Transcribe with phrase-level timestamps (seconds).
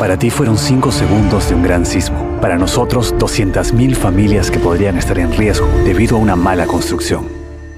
[0.00, 2.38] Para ti fueron 5 segundos de un gran sismo.
[2.40, 7.28] Para nosotros, 200.000 familias que podrían estar en riesgo debido a una mala construcción.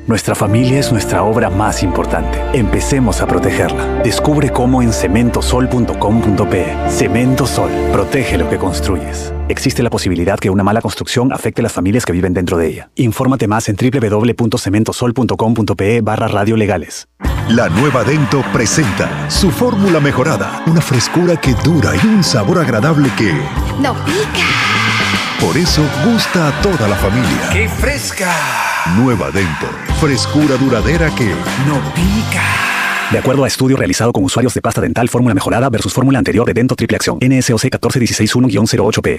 [0.06, 2.40] Nuestra familia es nuestra obra más importante.
[2.52, 4.02] Empecemos a protegerla.
[4.04, 6.76] Descubre cómo en cementosol.com.pe.
[6.90, 7.72] Cemento Sol.
[7.90, 9.34] Protege lo que construyes.
[9.48, 12.68] Existe la posibilidad que una mala construcción afecte a las familias que viven dentro de
[12.68, 12.92] ella.
[12.94, 17.08] Infórmate más en www.cementosol.com.pe barra radiolegales.
[17.48, 20.62] La nueva Dento presenta su fórmula mejorada.
[20.66, 23.32] Una frescura que dura y un sabor agradable que...
[23.80, 24.46] ¡No pica!
[25.40, 27.50] Por eso gusta a toda la familia.
[27.52, 28.32] ¡Qué fresca!
[28.96, 29.66] Nueva Dento.
[30.00, 31.26] Frescura duradera que
[31.66, 32.42] no pica.
[33.10, 36.46] De acuerdo a estudio realizado con usuarios de pasta dental fórmula mejorada versus fórmula anterior
[36.46, 37.18] de Dento Triple Acción.
[37.20, 39.18] NSOC 14161-08P.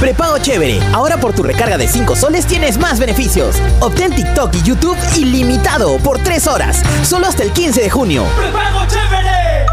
[0.00, 0.78] Prepago chévere.
[0.92, 3.56] Ahora por tu recarga de 5 soles tienes más beneficios.
[3.80, 6.82] Obtén TikTok y YouTube ilimitado por 3 horas.
[7.02, 8.24] Solo hasta el 15 de junio.
[8.36, 9.66] ¡Prepago chévere!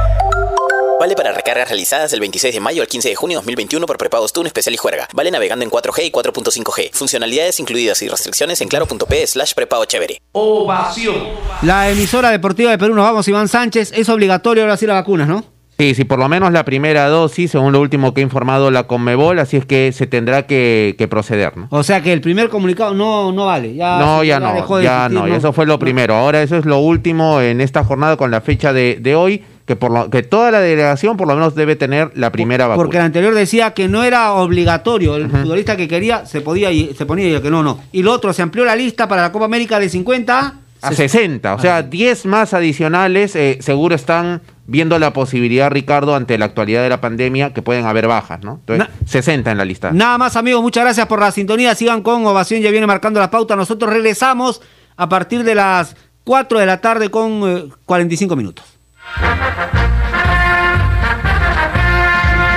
[1.00, 3.98] Vale para recargas realizadas del 26 de mayo al 15 de junio de 2021 por
[4.00, 5.08] prepagos TUN especial y juerga.
[5.14, 6.90] Vale navegando en 4G y 4.5G.
[6.94, 10.20] Funcionalidades incluidas y restricciones en claro.p slash prepago chévere.
[10.32, 11.16] Ovación.
[11.62, 13.92] La emisora deportiva de Perú, nos vamos, Iván Sánchez.
[13.94, 15.55] Es obligatorio ahora sí las vacunas, ¿no?
[15.78, 18.84] Sí, sí, por lo menos la primera dosis, según lo último que ha informado la
[18.84, 21.68] Conmebol, así es que se tendrá que, proceder, ¿no?
[21.70, 23.76] O sea que el primer comunicado no, no vale.
[23.76, 26.16] Ya no, ya no, ya no, eso fue lo primero.
[26.16, 29.76] Ahora eso es lo último en esta jornada con la fecha de, de hoy que
[29.76, 32.84] por lo, que toda la delegación por lo menos debe tener la primera vacuna.
[32.84, 36.94] Porque el anterior decía que no era obligatorio, el futbolista que quería se podía y
[36.94, 37.80] se ponía y el que no, no.
[37.92, 41.56] Y lo otro, se amplió la lista para la Copa América de 50 a 60,
[41.56, 46.84] o sea, 10 más adicionales eh, seguro están viendo la posibilidad, Ricardo, ante la actualidad
[46.84, 48.62] de la pandemia, que pueden haber bajas, ¿no?
[48.66, 49.92] Entonces, 60 en la lista.
[49.92, 51.76] Nada más, amigos, muchas gracias por la sintonía.
[51.76, 53.56] Sigan con Ovación, ya viene marcando la pauta.
[53.56, 54.62] Nosotros regresamos
[54.98, 58.66] a partir de las 4 de la tarde con 45 eh, minutos.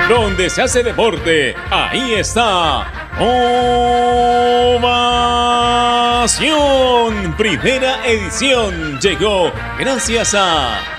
[0.09, 2.87] Donde se hace deporte, ahí está.
[3.19, 4.79] Ovación.
[7.37, 10.98] Primera edición llegó gracias a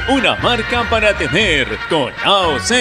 [0.09, 1.67] una marca para tener.
[1.89, 2.71] Con AOC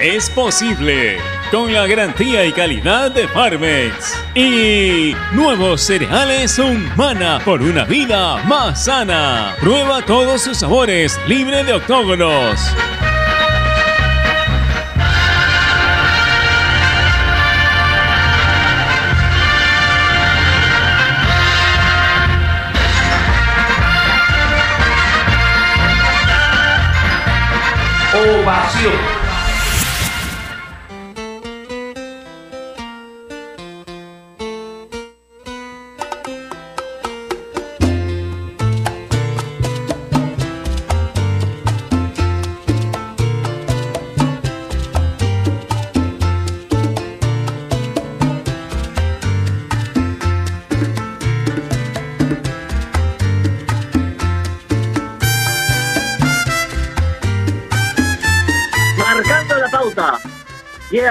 [0.00, 1.18] es posible.
[1.50, 4.14] Con la garantía y calidad de Farmex.
[4.34, 9.56] Y nuevos cereales Humana por una vida más sana.
[9.60, 12.60] Prueba todos sus sabores, libre de octógonos.
[28.20, 29.07] O Brasil!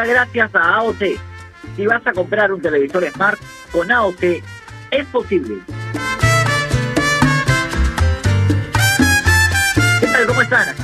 [0.06, 1.04] Gracias a AOT.
[1.76, 3.40] Si vas a comprar un televisor Smart,
[3.72, 4.24] con AOT
[4.92, 5.56] es posible.
[10.00, 10.28] ¿Qué tal?
[10.28, 10.76] ¿Cómo están?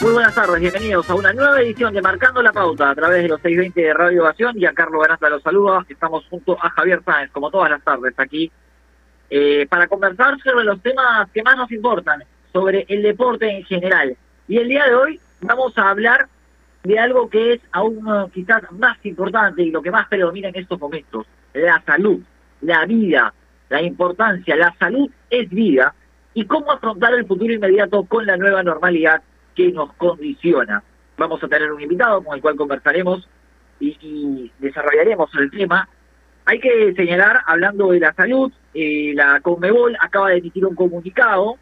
[0.00, 3.28] Muy buenas tardes, bienvenidos a una nueva edición de Marcando la Pauta a través de
[3.28, 4.58] los 620 de Radio Ovación.
[4.58, 5.84] Y a Carlos Garanta los saluda.
[5.88, 8.50] Estamos junto a Javier Sáenz, como todas las tardes, aquí
[9.30, 12.22] eh, para conversar sobre los temas que más nos importan,
[12.52, 14.16] sobre el deporte en general.
[14.46, 16.28] Y el día de hoy vamos a hablar
[16.88, 20.56] de algo que es aún uh, quizás más importante y lo que más predomina en
[20.56, 22.18] estos momentos, la salud,
[22.62, 23.34] la vida,
[23.68, 25.94] la importancia, la salud es vida
[26.32, 29.22] y cómo afrontar el futuro inmediato con la nueva normalidad
[29.54, 30.82] que nos condiciona.
[31.18, 33.28] Vamos a tener un invitado con el cual conversaremos
[33.80, 35.86] y, desarrollaremos el tema.
[36.46, 41.58] Hay que señalar, hablando de la salud, eh, la Conmebol acaba de emitir un comunicado,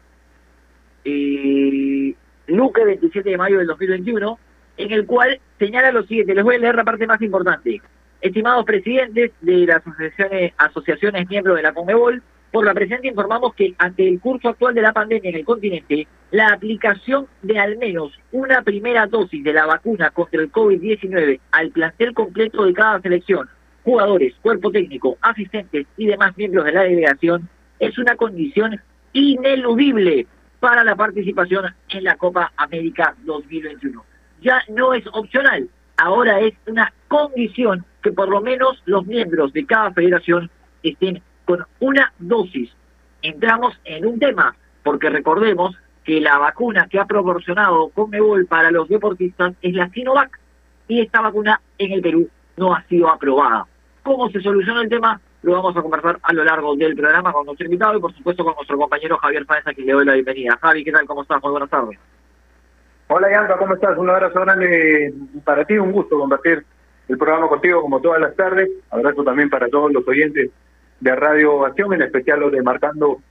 [1.03, 2.15] eh,
[2.47, 4.39] Luque 27 de mayo del 2021,
[4.77, 7.81] en el cual señala lo siguiente, les voy a leer la parte más importante.
[8.21, 13.75] Estimados presidentes de las asociaciones, asociaciones miembros de la CONMEBOL, por la presente informamos que
[13.77, 18.13] ante el curso actual de la pandemia en el continente, la aplicación de al menos
[18.31, 23.49] una primera dosis de la vacuna contra el COVID-19 al plantel completo de cada selección,
[23.83, 28.79] jugadores, cuerpo técnico, asistentes y demás miembros de la delegación es una condición
[29.13, 30.25] ineludible
[30.59, 36.93] para la participación en la Copa América 2021 ya no es opcional, ahora es una
[37.07, 40.49] condición que por lo menos los miembros de cada federación
[40.83, 42.69] estén con una dosis.
[43.21, 48.87] Entramos en un tema, porque recordemos que la vacuna que ha proporcionado Conmebol para los
[48.87, 50.39] deportistas es la Sinovac
[50.87, 53.65] y esta vacuna en el Perú no ha sido aprobada.
[54.03, 55.19] ¿Cómo se soluciona el tema?
[55.41, 58.43] Lo vamos a conversar a lo largo del programa con nuestro invitado y por supuesto
[58.43, 60.57] con nuestro compañero Javier Sáenz, a quien le doy la bienvenida.
[60.61, 61.05] Javi, ¿qué tal?
[61.05, 61.41] ¿Cómo estás?
[61.43, 61.99] Muy buenas tardes.
[63.09, 63.97] Hola Yanka, ¿cómo estás?
[63.97, 65.13] Un abrazo grande
[65.45, 66.65] para ti, un gusto compartir
[67.07, 68.69] el programa contigo como todas las tardes.
[68.89, 70.49] Abrazo también para todos los oyentes
[70.99, 73.21] de Radio Acción, en especial los de Marcando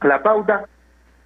[0.00, 0.64] la Pauta.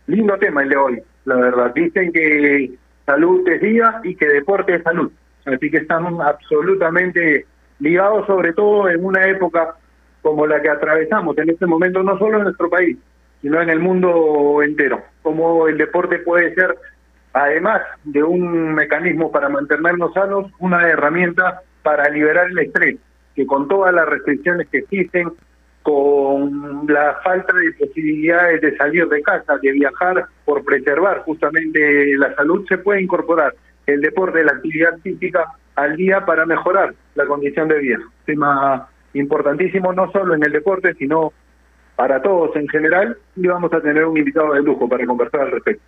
[0.08, 1.72] Lindo tema el de hoy, la verdad.
[1.74, 2.72] Dicen que
[3.06, 5.10] salud es vida y que deporte es salud.
[5.46, 7.46] Así que estamos absolutamente
[7.78, 9.74] ligados, sobre todo en una época
[10.20, 12.98] como la que atravesamos en este momento, no solo en nuestro país,
[13.40, 15.02] sino en el mundo entero.
[15.22, 16.76] Como el deporte puede ser,
[17.36, 22.96] además de un mecanismo para mantenernos sanos, una herramienta para liberar el estrés,
[23.34, 25.30] que con todas las restricciones que existen,
[25.82, 32.34] con la falta de posibilidades de salir de casa, de viajar por preservar justamente la
[32.34, 35.44] salud, se puede incorporar el deporte, la actividad física
[35.76, 37.98] al día para mejorar la condición de vida.
[38.24, 41.34] Tema importantísimo no solo en el deporte, sino
[41.96, 45.50] para todos en general, y vamos a tener un invitado de lujo para conversar al
[45.50, 45.84] respecto.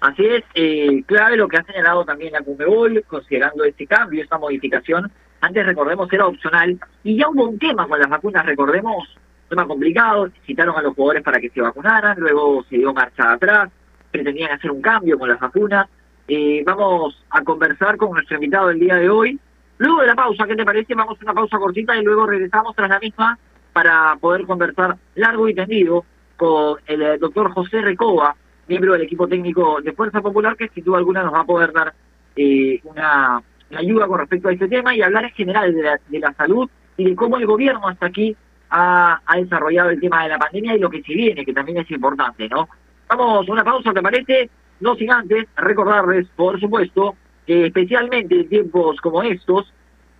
[0.00, 4.38] Así es, eh, clave lo que ha señalado también la Cumebol, considerando este cambio, esta
[4.38, 5.10] modificación.
[5.42, 9.08] Antes, recordemos, era opcional y ya hubo un tema con las vacunas, recordemos,
[9.48, 13.70] tema complicado, citaron a los jugadores para que se vacunaran, luego se dio marcha atrás,
[14.10, 15.86] pretendían hacer un cambio con las vacunas.
[16.28, 19.38] Eh, vamos a conversar con nuestro invitado del día de hoy.
[19.78, 20.94] Luego de la pausa, ¿qué te parece?
[20.94, 23.38] Vamos a una pausa cortita y luego regresamos tras la misma
[23.72, 26.04] para poder conversar largo y tendido
[26.36, 28.34] con el doctor José Recoba,
[28.70, 31.72] miembro del equipo técnico de Fuerza Popular, que sin duda alguna nos va a poder
[31.72, 31.92] dar
[32.36, 33.42] eh, una,
[33.76, 36.70] ayuda con respecto a este tema y hablar en general de la, de la salud
[36.96, 38.36] y de cómo el gobierno hasta aquí
[38.70, 41.90] ha, desarrollado el tema de la pandemia y lo que se viene, que también es
[41.90, 42.68] importante, ¿no?
[43.08, 44.48] Vamos una pausa, ¿te parece?
[44.78, 49.72] No sin antes recordarles, por supuesto, que especialmente en tiempos como estos,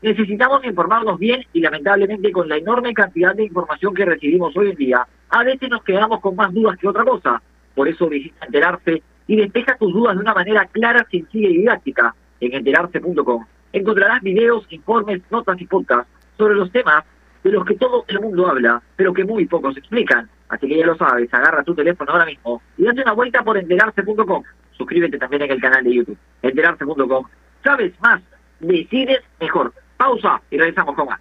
[0.02, 4.76] necesitamos informarnos bien y lamentablemente con la enorme cantidad de información que recibimos hoy en
[4.76, 7.40] día, a veces nos quedamos con más dudas que otra cosa.
[7.74, 12.14] Por eso visita enterarse y despeja tus dudas de una manera clara, sencilla y didáctica
[12.40, 13.44] en enterarse.com.
[13.72, 17.04] Encontrarás videos, informes, notas y podcasts sobre los temas
[17.44, 20.28] de los que todo el mundo habla, pero que muy pocos explican.
[20.48, 23.56] Así que ya lo sabes, agarra tu teléfono ahora mismo y date una vuelta por
[23.56, 24.42] enterarse.com.
[24.72, 27.24] Suscríbete también en el canal de YouTube, enterarse.com.
[27.62, 28.20] Sabes más,
[28.58, 29.72] decides mejor.
[29.96, 31.20] Pausa y regresamos con más.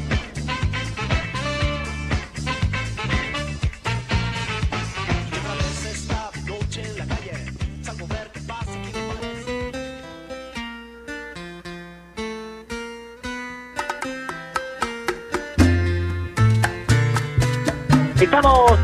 [18.33, 18.79] Estamos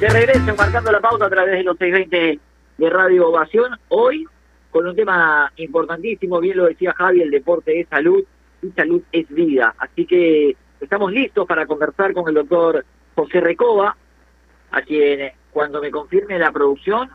[0.00, 2.40] de regreso marcando la pauta a través de los 620
[2.78, 3.78] de Radio Ovación.
[3.88, 4.26] Hoy
[4.70, 8.24] con un tema importantísimo, bien lo decía Javi, el deporte es salud
[8.62, 9.74] y salud es vida.
[9.76, 13.94] Así que estamos listos para conversar con el doctor José Recoba,
[14.70, 17.10] a quien cuando me confirme la producción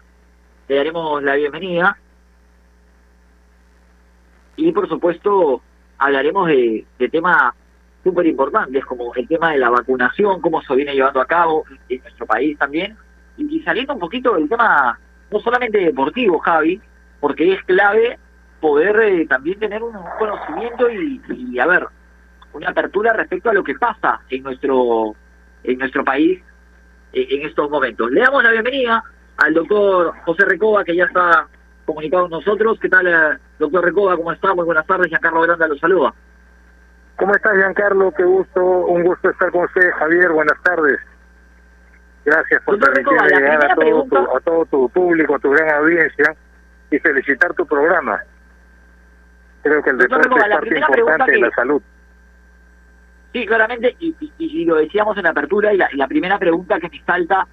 [0.68, 1.98] le daremos la bienvenida.
[4.56, 5.64] Y por supuesto
[5.98, 7.56] hablaremos de, de temas
[8.04, 12.02] súper importantes como el tema de la vacunación, cómo se viene llevando a cabo en
[12.02, 12.98] nuestro país también,
[13.38, 15.00] y, saliendo un poquito del tema,
[15.32, 16.82] no solamente deportivo, Javi,
[17.20, 18.18] porque es clave
[18.60, 21.88] poder eh, también tener un conocimiento y, y, a ver,
[22.54, 25.16] una apertura respecto a lo que pasa en nuestro
[25.64, 26.42] en nuestro país
[27.14, 28.12] eh, en estos momentos.
[28.12, 29.04] Le damos la bienvenida
[29.38, 31.48] al doctor José Recoba, que ya está
[31.86, 32.80] comunicado con nosotros.
[32.80, 34.18] ¿Qué tal, eh, doctor Recoba?
[34.18, 34.54] ¿Cómo está?
[34.54, 35.08] Muy buenas tardes.
[35.08, 36.14] Giancarlo Granda lo saluda.
[37.18, 38.12] ¿Cómo estás, Giancarlo?
[38.14, 40.32] Qué gusto, un gusto estar con usted, Javier.
[40.32, 41.00] Buenas tardes.
[42.26, 46.36] Gracias por permitirme llegar a todo, tu, a todo tu público, a tu gran audiencia
[46.92, 48.20] y felicitar tu programa.
[49.64, 51.82] Creo que el Doctor deporte es parte importante de que- la salud.
[53.34, 56.38] Sí, claramente, y, y- y lo decíamos en la apertura, y la, y la primera
[56.38, 57.48] pregunta que me salta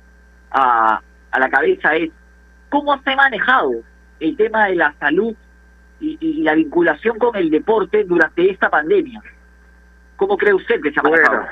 [0.50, 1.00] a,
[1.30, 2.10] a la cabeza es,
[2.68, 3.70] ¿cómo se ha manejado
[4.18, 5.34] el tema de la salud
[6.00, 9.22] y, y la vinculación con el deporte durante esta pandemia?
[10.18, 11.38] ¿Cómo cree usted que se ha manejado?
[11.38, 11.48] Bueno,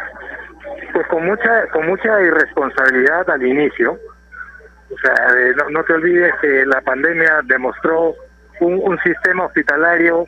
[0.93, 3.99] pues con mucha con mucha irresponsabilidad al inicio.
[4.91, 8.15] O sea, eh, no, no te olvides que la pandemia demostró
[8.61, 10.27] un, un sistema hospitalario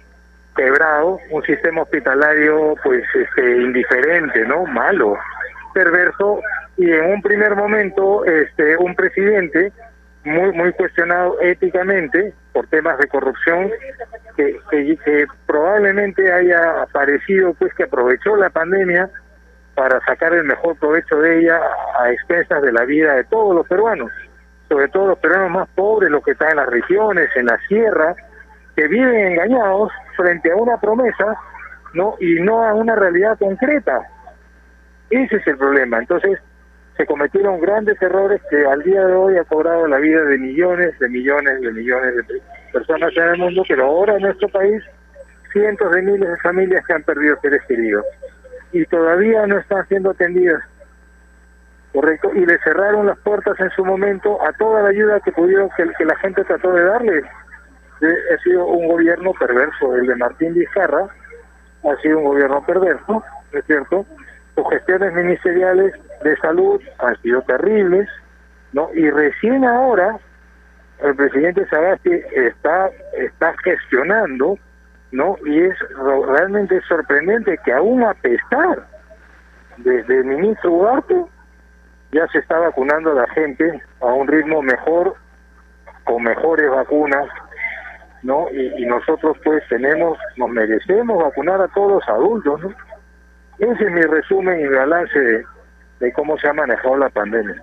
[0.57, 4.65] quebrado, un sistema hospitalario pues este indiferente, ¿no?
[4.67, 5.17] Malo,
[5.75, 6.41] perverso
[6.77, 9.73] y en un primer momento este un presidente
[10.29, 13.71] muy muy cuestionado éticamente por temas de corrupción
[14.37, 19.11] que, que, que probablemente haya aparecido pues que aprovechó la pandemia
[19.79, 21.61] para sacar el mejor provecho de ella
[22.01, 24.11] a expensas de la vida de todos los peruanos,
[24.69, 28.17] sobre todo los peruanos más pobres, los que están en las regiones, en la sierra,
[28.75, 31.37] que viven engañados frente a una promesa,
[31.95, 32.17] ¿no?
[32.19, 34.01] Y no a una realidad concreta.
[35.11, 35.99] Ese es el problema.
[35.99, 36.41] Entonces,
[36.99, 40.99] se cometieron grandes errores que al día de hoy ha cobrado la vida de millones,
[40.99, 44.83] de millones, de millones de pe- personas en el mundo, pero ahora en nuestro país
[45.53, 48.05] cientos de miles de familias que han perdido seres queridos
[48.73, 50.61] y todavía no están siendo atendidas.
[51.93, 55.71] Correcto, y le cerraron las puertas en su momento a toda la ayuda que pudieron,
[55.77, 57.19] que, que la gente trató de darle.
[57.19, 61.07] Eh, Ha sido un gobierno perverso, el de Martín Vizcarra,
[61.85, 64.05] ha sido un gobierno perverso, ¿no es cierto?
[64.59, 65.95] Sus gestiones ministeriales
[66.25, 68.09] de salud han sido terribles,
[68.73, 68.91] ¿no?
[68.93, 70.19] Y recién ahora
[70.99, 74.59] el presidente Sagasti está, está gestionando,
[75.13, 75.37] ¿no?
[75.47, 75.77] Y es
[76.27, 78.85] realmente sorprendente que aún a pesar
[79.77, 81.25] de- del ministro Ugarte,
[82.11, 85.15] ya se está vacunando a la gente a un ritmo mejor,
[86.03, 87.29] con mejores vacunas,
[88.25, 88.49] ¿no?
[88.51, 92.88] Y, y nosotros pues tenemos, nos merecemos vacunar a todos los adultos, ¿no?
[93.59, 95.45] Ese es mi resumen y balance de,
[96.01, 97.63] de cómo se ha manejado la pandemia.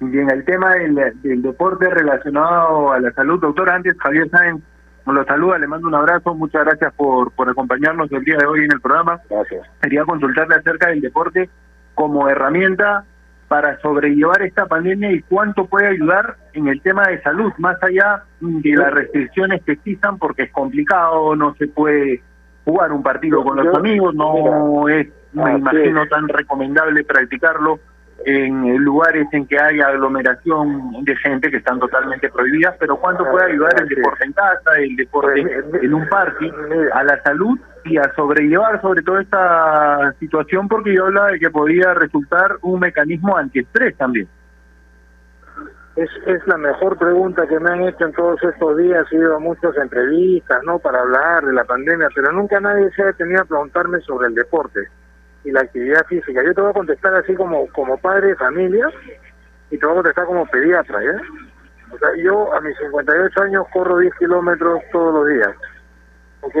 [0.00, 4.60] Bien, el tema del, del deporte relacionado a la salud, doctor, antes Javier Sáenz
[5.06, 8.46] nos lo saluda, le mando un abrazo, muchas gracias por, por acompañarnos el día de
[8.46, 9.20] hoy en el programa.
[9.30, 9.66] Gracias.
[9.80, 11.48] Quería consultarle acerca del deporte
[11.94, 13.04] como herramienta
[13.48, 18.24] para sobrellevar esta pandemia y cuánto puede ayudar en el tema de salud, más allá
[18.40, 22.22] de las restricciones que existan, porque es complicado, no se puede
[22.64, 26.08] jugar un partido con los Yo- amigos, no es, me imagino, es.
[26.10, 27.80] tan recomendable practicarlo
[28.24, 33.52] en lugares en que hay aglomeración de gente que están totalmente prohibidas, pero cuánto puede
[33.52, 36.50] ayudar el deporte en casa, el deporte Pues, en un parque,
[36.92, 41.50] a la salud y a sobrellevar sobre todo esta situación, porque yo hablaba de que
[41.50, 44.28] podía resultar un mecanismo antiestrés también.
[45.94, 49.06] Es, es la mejor pregunta que me han hecho en todos estos días.
[49.12, 50.78] He ido a muchas entrevistas, ¿no?
[50.78, 54.34] Para hablar de la pandemia, pero nunca nadie se ha detenido a preguntarme sobre el
[54.34, 54.88] deporte
[55.44, 56.42] y la actividad física.
[56.42, 58.88] Yo te voy a contestar así como, como padre de familia
[59.70, 61.20] y te voy a contestar como pediatra, ¿ya?
[61.92, 65.54] O sea, yo a mis 58 años corro 10 kilómetros todos los días,
[66.40, 66.56] ¿ok?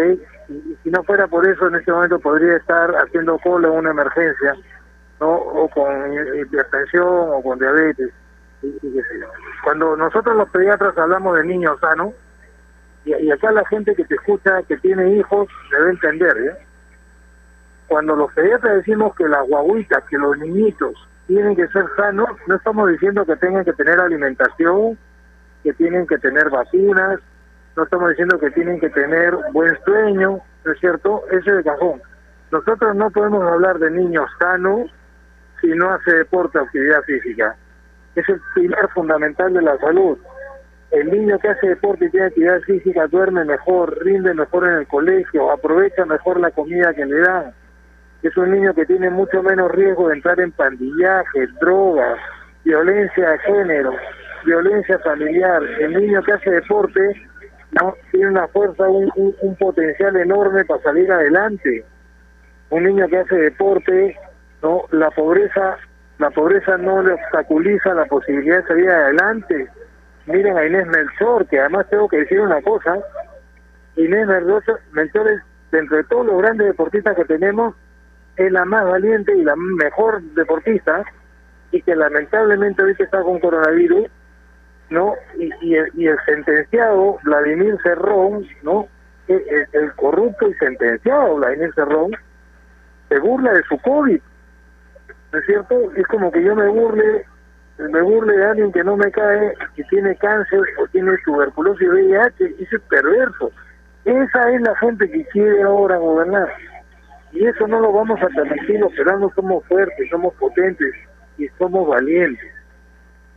[0.48, 3.90] Y, si no fuera por eso, en este momento podría estar haciendo cola en una
[3.92, 4.54] emergencia,
[5.20, 5.32] ¿no?
[5.32, 8.12] O con hipertensión o con diabetes
[9.64, 12.14] Cuando nosotros los pediatras hablamos de niños sanos,
[13.04, 16.56] y, acá la gente que te escucha, que tiene hijos, debe entender, ¿ya?
[17.88, 20.94] Cuando los pediatras decimos que las guaguitas, que los niñitos
[21.26, 24.96] tienen que ser sanos, no estamos diciendo que tengan que tener alimentación,
[25.62, 27.20] que tienen que tener vacunas,
[27.76, 31.24] no estamos diciendo que tienen que tener buen sueño, ¿no es cierto?
[31.30, 32.02] Ese es de cajón.
[32.50, 34.90] Nosotros no podemos hablar de niños sanos
[35.60, 37.56] si no hace deporte o actividad física.
[38.14, 40.18] Es el pilar fundamental de la salud.
[40.90, 44.86] El niño que hace deporte y tiene actividad física duerme mejor, rinde mejor en el
[44.86, 47.52] colegio, aprovecha mejor la comida que le dan.
[48.22, 52.18] Es un niño que tiene mucho menos riesgo de entrar en pandillaje, drogas,
[52.64, 53.92] violencia de género,
[54.44, 55.62] violencia familiar.
[55.80, 57.00] El niño que hace deporte
[57.80, 61.84] no tiene una fuerza, un, un- un potencial enorme para salir adelante.
[62.68, 64.16] Un niño que hace deporte,
[64.62, 65.78] no, la pobreza
[66.18, 69.68] La pobreza no le obstaculiza la posibilidad de salir adelante.
[70.26, 72.98] Miren a Inés Melchor, que además tengo que decir una cosa.
[73.96, 74.26] Inés
[74.92, 75.40] Melchor, es,
[75.72, 77.74] dentro de todos los grandes deportistas que tenemos,
[78.36, 81.04] es la más valiente y la mejor deportista
[81.70, 84.06] y que lamentablemente ahorita está con coronavirus,
[84.90, 85.14] ¿no?
[85.38, 88.86] Y, y, el, sentenciado Vladimir Cerrón, ¿no?
[89.28, 92.10] El, el- el corrupto y sentenciado Vladimir Cerrón
[93.08, 94.20] se burla de su COVID,
[95.32, 95.92] ¿no es cierto?
[95.96, 97.24] Es como que yo me burle,
[97.78, 102.54] me burle de alguien que no me cae, que tiene cáncer o tiene tuberculosis VIH,
[102.58, 103.50] y eso es perverso.
[104.04, 106.52] Esa es la gente que quiere ahora gobernar.
[107.32, 110.94] Y eso no lo vamos a permitir, los peruanos somos fuertes, somos potentes
[111.38, 112.52] y somos valientes.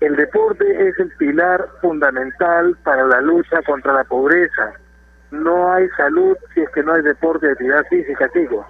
[0.01, 4.73] El deporte es el pilar fundamental para la lucha contra la pobreza.
[5.31, 8.65] No hay salud si es que no hay deporte de actividad física, chicos.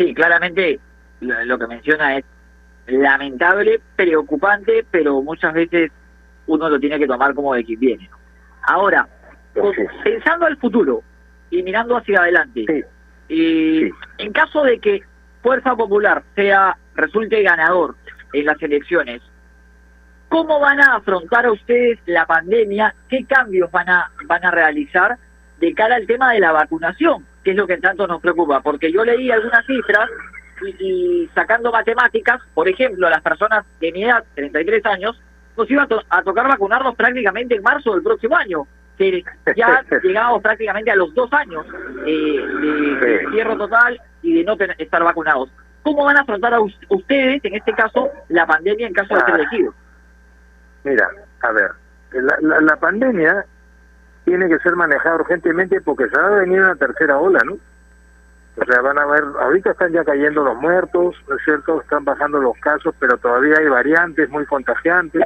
[0.00, 0.80] Sí, claramente
[1.20, 2.24] lo, que menciona es
[2.86, 5.92] lamentable, preocupante, pero muchas veces
[6.46, 8.08] uno lo tiene que tomar como de quien viene.
[8.62, 9.06] Ahora,
[10.02, 11.02] pensando al futuro
[11.50, 12.86] y mirando hacia adelante,
[13.28, 15.02] eh, en caso de que
[15.42, 17.94] Fuerza Popular sea resulte ganador
[18.32, 19.20] en las elecciones,
[20.30, 22.94] ¿cómo van a afrontar a ustedes la pandemia?
[23.06, 25.18] ¿Qué cambios van a van a realizar
[25.60, 27.24] de cara al tema de la vacunación?
[27.44, 30.08] Que es lo que tanto nos preocupa, porque yo leí algunas cifras
[30.62, 30.76] y,
[31.24, 35.20] y sacando matemáticas, por ejemplo, a las personas de mi edad, 33 años,
[35.56, 38.66] nos iba a, to- a tocar vacunarnos prácticamente en marzo del próximo año,
[38.98, 39.22] que
[39.56, 41.64] ya llegamos prácticamente a los dos años
[42.06, 42.40] eh,
[43.00, 45.50] de, encierro total y de no estar vacunados.
[45.82, 49.20] ¿Cómo van a afrontar a us- ustedes, en este caso, la pandemia en caso de
[49.20, 49.36] ser Ah.
[49.36, 49.74] elegidos?
[50.84, 51.08] Mira,
[51.42, 51.70] a ver,
[52.12, 53.44] la, la, la pandemia
[54.24, 57.54] tiene que ser manejada urgentemente porque se va a venir una tercera ola, ¿no?
[58.56, 61.80] O sea, van a ver, ahorita están ya cayendo los muertos, ¿no es cierto?
[61.80, 65.22] Están bajando los casos, pero todavía hay variantes muy contagiantes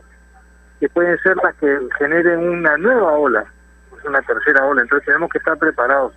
[0.78, 3.44] que pueden ser las que generen una nueva ola,
[4.07, 4.83] una tercera ola.
[4.83, 6.12] Entonces tenemos que estar preparados.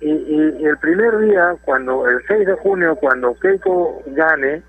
[0.00, 4.62] Y, y- el primer día, cuando el 6 de junio, cuando Keiko gane,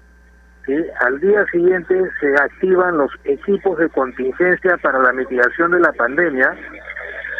[1.02, 6.56] al día siguiente se activan los equipos de contingencia para la mitigación de la pandemia,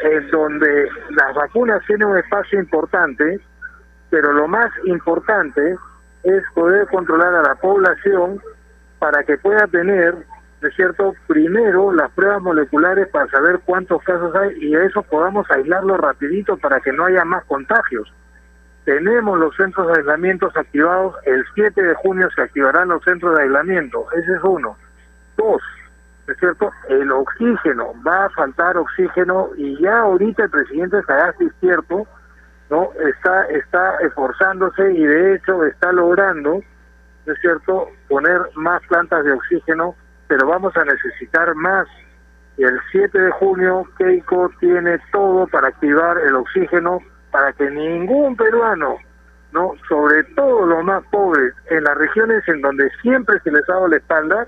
[0.04, 3.40] en donde las vacunas tienen un espacio importante,
[4.10, 5.76] pero lo más importante
[6.24, 8.42] es poder controlar a la población
[9.00, 10.16] para que pueda tener,
[10.62, 15.50] ¿no es cierto?, primero las pruebas moleculares para saber cuántos casos hay y eso podamos
[15.52, 18.12] aislarlo rapidito para que no haya más contagios.
[18.86, 23.44] Tenemos los centros de aislamiento activados, el 7 de junio se activarán los centros de
[23.44, 24.78] aislamiento, ese es uno.
[25.38, 25.62] Dos,
[26.30, 26.72] ¿no es cierto?
[26.90, 32.06] El oxígeno, va a faltar oxígeno y ya ahorita el presidente Sagasti es cierto,
[32.70, 32.92] ¿no?
[33.04, 36.62] Está, está esforzándose y de hecho está logrando,
[37.26, 39.96] ¿no es cierto?, poner más plantas de oxígeno,
[40.28, 41.88] pero vamos a necesitar más.
[42.58, 47.00] El 7 de junio Keiko tiene todo para activar el oxígeno
[47.32, 48.98] para que ningún peruano,
[49.52, 53.74] no, sobre todo los más pobres, en las regiones en donde siempre se les ha
[53.74, 54.48] dado la espalda,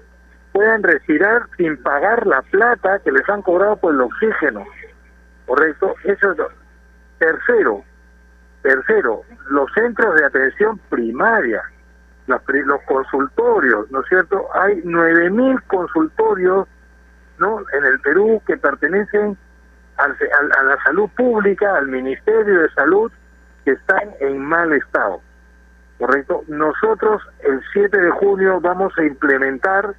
[0.51, 4.65] puedan respirar sin pagar la plata que les han cobrado por el oxígeno.
[5.45, 5.95] ¿Correcto?
[6.03, 6.35] Eso
[7.19, 7.83] Tercero,
[8.63, 11.61] tercero, los centros de atención primaria,
[12.25, 14.47] los, los consultorios, ¿no es cierto?
[14.55, 16.67] Hay 9.000 consultorios,
[17.37, 17.59] ¿no?
[17.73, 19.37] En el Perú que pertenecen
[19.97, 23.11] al- al- a la salud pública, al Ministerio de Salud,
[23.65, 25.21] que están en mal estado.
[25.99, 26.43] ¿Correcto?
[26.47, 29.93] Nosotros el 7 de junio vamos a implementar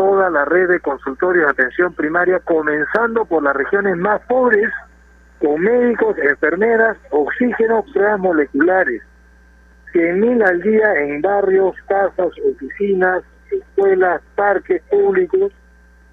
[0.00, 4.72] toda la red de consultorios de atención primaria, comenzando por las regiones más pobres,
[5.38, 9.02] con médicos, enfermeras, oxígeno, pruebas moleculares.
[9.92, 15.52] 100.000 al día en barrios, casas, oficinas, escuelas, parques públicos,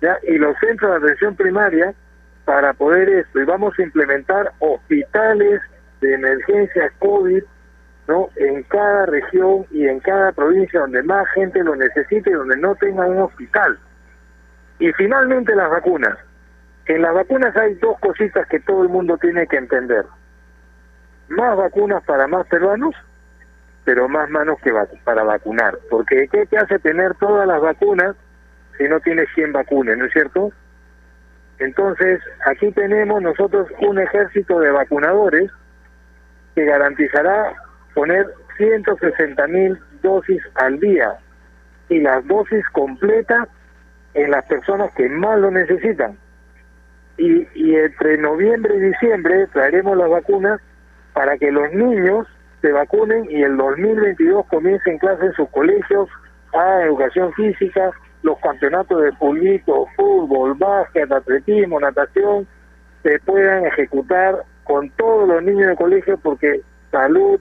[0.02, 0.17] ¿ya?
[0.28, 1.93] y los centros de atención primaria
[2.43, 3.39] para poder esto.
[3.39, 5.62] Y vamos a implementar hospitales
[6.02, 7.41] de emergencia COVID
[8.08, 8.30] ¿no?
[8.38, 12.76] en cada región y en cada provincia donde más gente lo necesite y donde no
[12.76, 13.78] tenga un hospital.
[14.80, 16.17] Y finalmente las vacunas.
[16.86, 20.06] En las vacunas hay dos cositas que todo el mundo tiene que entender.
[21.28, 22.96] Más vacunas para más peruanos,
[23.84, 25.78] pero más manos que vac- para vacunar.
[25.89, 28.15] Porque ¿qué te hace tener todas las vacunas
[28.78, 30.52] si no tienes quien vacune, no es cierto?
[31.60, 35.52] Entonces, aquí tenemos nosotros un ejército de vacunadores
[36.56, 37.54] que garantizará
[37.97, 41.17] poner 160 mil dosis al día
[41.89, 43.47] y las dosis completas
[44.13, 46.15] en las personas que más lo necesitan.
[47.17, 50.62] Y, y entre noviembre y diciembre traeremos las vacunas
[51.13, 52.27] para que los niños
[52.62, 56.07] se vacunen y el 2022 comiencen clases en sus colegios
[56.53, 57.89] a educación física,
[58.21, 62.45] los campeonatos de pulito, fútbol, básquet, atletismo, natación,
[63.01, 67.39] se puedan ejecutar con todos los niños de colegio porque salud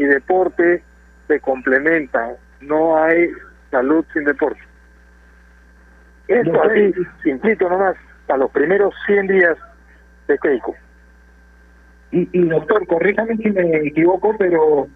[0.00, 0.82] y deporte
[1.28, 2.36] se complementan.
[2.62, 3.30] No hay
[3.70, 4.60] salud sin deporte.
[6.26, 7.96] Esto así, simplito nomás,
[8.28, 9.58] a los primeros 100 días
[10.26, 10.74] de Keiko.
[12.12, 14.88] Y, y doctor, corríjame si me equivoco, pero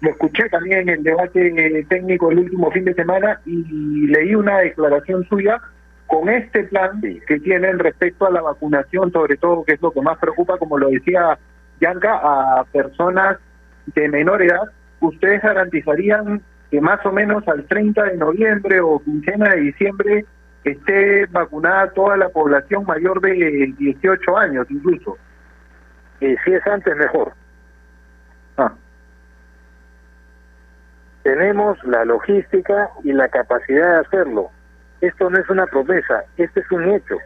[0.00, 4.58] lo escuché también en el debate técnico el último fin de semana y leí una
[4.58, 5.58] declaración suya
[6.06, 10.02] con este plan que tienen respecto a la vacunación, sobre todo, que es lo que
[10.02, 11.38] más preocupa, como lo decía
[11.80, 13.38] Yanka, a personas
[13.86, 19.50] de menor edad, ustedes garantizarían que más o menos al 30 de noviembre o quincena
[19.50, 20.24] de diciembre
[20.64, 25.16] esté vacunada toda la población mayor de 18 años incluso.
[26.20, 27.32] Y si es antes, mejor.
[28.56, 28.72] Ah.
[31.22, 34.50] Tenemos la logística y la capacidad de hacerlo.
[35.00, 37.16] Esto no es una promesa, este es un hecho.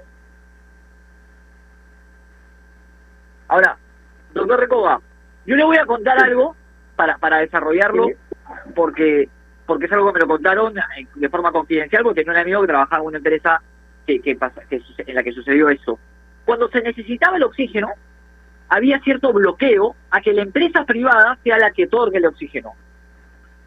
[3.49, 3.77] Ahora,
[4.33, 5.01] doctor Recoba,
[5.47, 6.57] yo le voy a contar algo
[6.97, 8.09] para, para desarrollarlo,
[8.75, 9.29] porque
[9.67, 12.61] porque es algo que me lo contaron eh, de forma confidencial, porque tenía un amigo
[12.61, 13.63] que trabajaba en una empresa
[14.07, 15.99] que, que, pasa, que en la que sucedió eso.
[16.45, 17.89] Cuando se necesitaba el oxígeno,
[18.69, 22.75] había cierto bloqueo a que la empresa privada sea la que otorgue el oxígeno.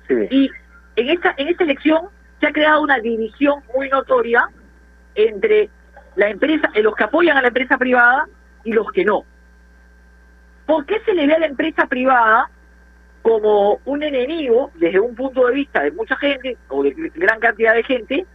[0.10, 0.50] Y
[0.96, 2.08] en esta, en esta elección
[2.40, 4.48] se ha creado una división muy notoria
[5.16, 5.70] entre
[6.16, 8.28] la empresa, los que apoyan a la empresa privada
[8.64, 9.24] y los que no.
[10.68, 12.52] ¿Por qué se le ve a la empresa privada
[13.24, 17.74] como un enemigo desde un punto de vista de mucha gente o de gran cantidad
[17.74, 18.26] de gente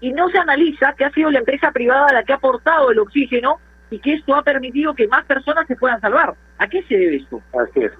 [0.00, 2.98] y no se analiza que ha sido la empresa privada la que ha aportado el
[2.98, 3.58] oxígeno
[3.90, 6.34] y que esto ha permitido que más personas se puedan salvar.
[6.58, 7.40] ¿A qué se debe esto?
[7.52, 7.92] Así es.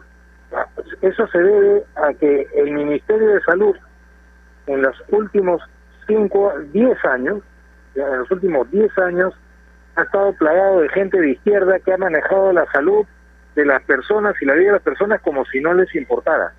[1.00, 3.76] Eso se debe a que el Ministerio de Salud
[4.66, 5.62] en los últimos
[6.06, 7.42] 5, 10 años,
[7.94, 9.34] en los últimos 10 años,
[9.96, 13.06] ha estado plagado de gente de izquierda que ha manejado la salud
[13.54, 16.52] de las personas y la vida de las personas como si no les importara.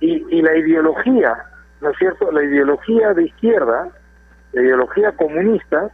[0.00, 1.44] Y, y la ideología,
[1.80, 2.32] ¿no es cierto?
[2.32, 3.88] La ideología de izquierda,
[4.52, 5.90] la ideología comunista,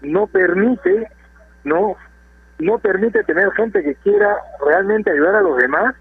[0.00, 1.08] no permite,
[1.64, 1.96] no,
[2.58, 5.94] no permite tener gente que quiera realmente ayudar a los demás,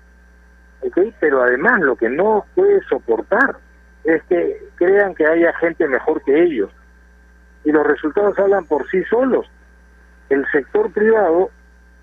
[0.81, 0.99] ¿ok?
[1.19, 3.57] Pero además lo que no puede soportar
[4.03, 6.71] es que crean que haya gente mejor que ellos.
[7.63, 9.49] Y los resultados hablan por sí solos.
[10.29, 11.49] El sector privado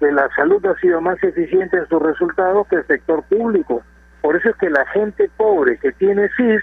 [0.01, 3.83] de la salud ha sido más eficiente en sus resultados que el sector público.
[4.21, 6.63] Por eso es que la gente pobre que tiene CIS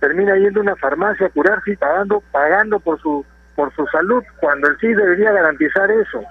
[0.00, 4.24] termina yendo a una farmacia a curarse y pagando, pagando por su por su salud,
[4.40, 6.24] cuando el CIS debería garantizar eso.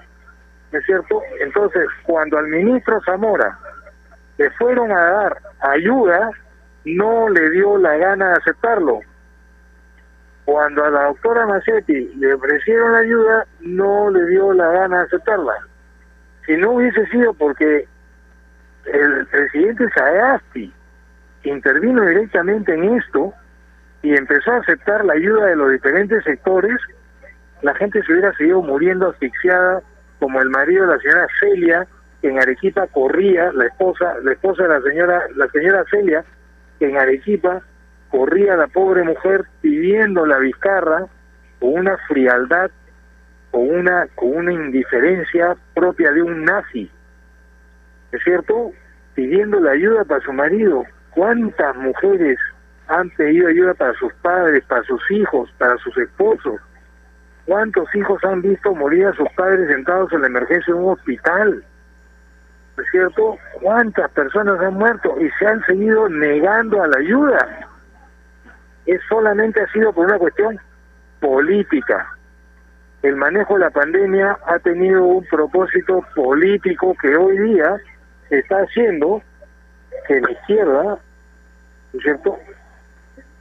[0.72, 1.22] ¿Es cierto?
[1.40, 3.56] Entonces, cuando al ministro Zamora
[4.38, 6.30] le fueron a dar ayuda,
[6.84, 9.00] no le dio la gana de aceptarlo.
[10.44, 15.04] Cuando a la doctora Macetti le ofrecieron la ayuda, no le dio la gana de
[15.04, 15.54] aceptarla
[16.46, 17.86] si no hubiese sido porque
[18.86, 20.72] el presidente Sagasti
[21.44, 23.32] intervino directamente en esto
[24.02, 26.76] y empezó a aceptar la ayuda de los diferentes sectores,
[27.62, 29.82] la gente se hubiera seguido muriendo asfixiada,
[30.18, 31.86] como el marido de la señora Celia,
[32.20, 36.24] que en Arequipa corría, la esposa, la esposa de la señora, la señora Celia,
[36.78, 37.62] que en Arequipa
[38.10, 41.06] corría la pobre mujer pidiendo la Vizcarra
[41.60, 42.70] con una frialdad
[43.52, 46.90] con una, con una indiferencia propia de un nazi,
[48.10, 48.72] ¿es cierto?
[49.14, 50.84] Pidiendo la ayuda para su marido.
[51.10, 52.38] ¿Cuántas mujeres
[52.88, 56.60] han pedido ayuda para sus padres, para sus hijos, para sus esposos?
[57.44, 61.64] ¿Cuántos hijos han visto morir a sus padres sentados en la emergencia de un hospital?
[62.78, 63.36] ¿Es cierto?
[63.60, 67.68] ¿Cuántas personas han muerto y se han seguido negando a la ayuda?
[68.86, 70.58] Es solamente ha sido por una cuestión
[71.20, 72.16] política,
[73.02, 77.76] el manejo de la pandemia ha tenido un propósito político que hoy día
[78.30, 79.20] está haciendo
[80.06, 80.98] que la izquierda,
[81.92, 82.38] ¿no cierto?,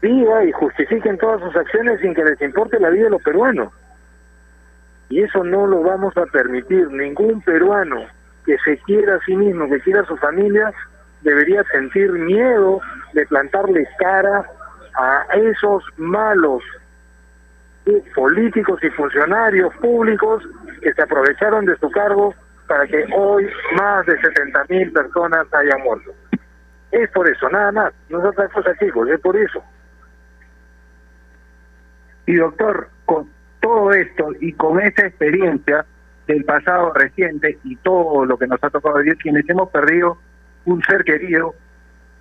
[0.02, 3.71] viva y justifiquen todas sus acciones sin que les importe la vida de los peruanos.
[5.10, 6.89] Y eso no lo vamos a permitir.
[6.89, 8.08] Ningún peruano
[8.45, 10.74] que se quiera a sí mismo, que quiera a su familia,
[11.21, 12.82] debería sentir miedo
[13.13, 14.43] de plantarle cara
[14.95, 16.63] a esos malos
[18.15, 20.44] políticos y funcionarios públicos
[20.82, 22.34] que se aprovecharon de su cargo
[22.67, 26.12] para que hoy más de 70 mil personas hayan muerto.
[26.91, 29.63] Es por eso, nada más, no es otra cosa chicos, es por eso.
[32.26, 35.86] Y doctor, con todo esto y con esa experiencia
[36.28, 40.17] del pasado reciente y todo lo que nos ha tocado vivir, quienes hemos perdido
[40.65, 41.56] un ser querido,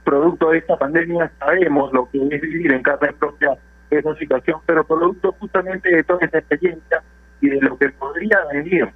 [0.04, 3.50] producto de esta pandemia sabemos lo que es vivir en carne propia
[3.90, 7.02] esa situación, pero producto justamente de toda esa experiencia
[7.40, 8.88] y de lo que podría venir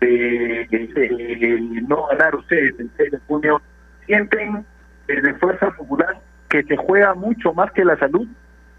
[0.00, 3.60] de, no ganar ustedes el 6 de junio,
[4.06, 4.64] sienten
[5.06, 8.26] desde Fuerza Popular que se juega mucho más que la salud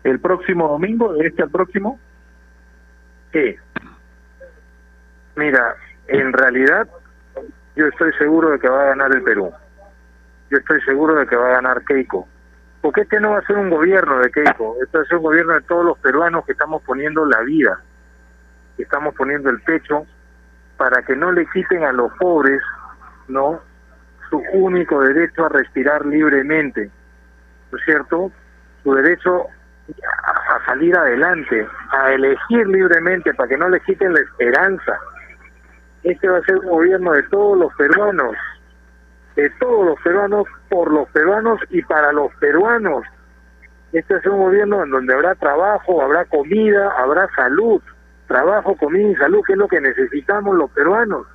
[0.04, 2.00] el próximo domingo, de este al próximo.
[3.34, 3.56] Sí.
[5.36, 5.76] Mira,
[6.08, 6.88] en realidad
[7.76, 9.52] yo estoy seguro de que va a ganar el Perú.
[10.50, 12.28] Yo estoy seguro de que va a ganar Keiko.
[12.82, 15.24] Porque este no va a ser un gobierno de Keiko, este va a ser un
[15.24, 17.82] gobierno de todos los peruanos que estamos poniendo la vida,
[18.78, 20.06] que estamos poniendo el pecho
[20.78, 22.62] para que no le quiten a los pobres,
[23.28, 23.60] ¿no?
[24.30, 26.90] Su único derecho a respirar libremente,
[27.72, 28.32] ¿no es cierto?
[28.84, 29.48] Su derecho
[30.04, 35.00] a, salir adelante, a elegir libremente, para que no le quiten la esperanza.
[36.04, 38.36] Este va a ser un gobierno de todos los peruanos,
[39.36, 43.04] de todos los peruanos, por los peruanos y para los peruanos.
[43.92, 47.82] Este ser un gobierno en donde habrá trabajo, habrá comida, habrá salud.
[48.28, 51.26] Trabajo, comida y salud, que es lo que necesitamos los peruanos.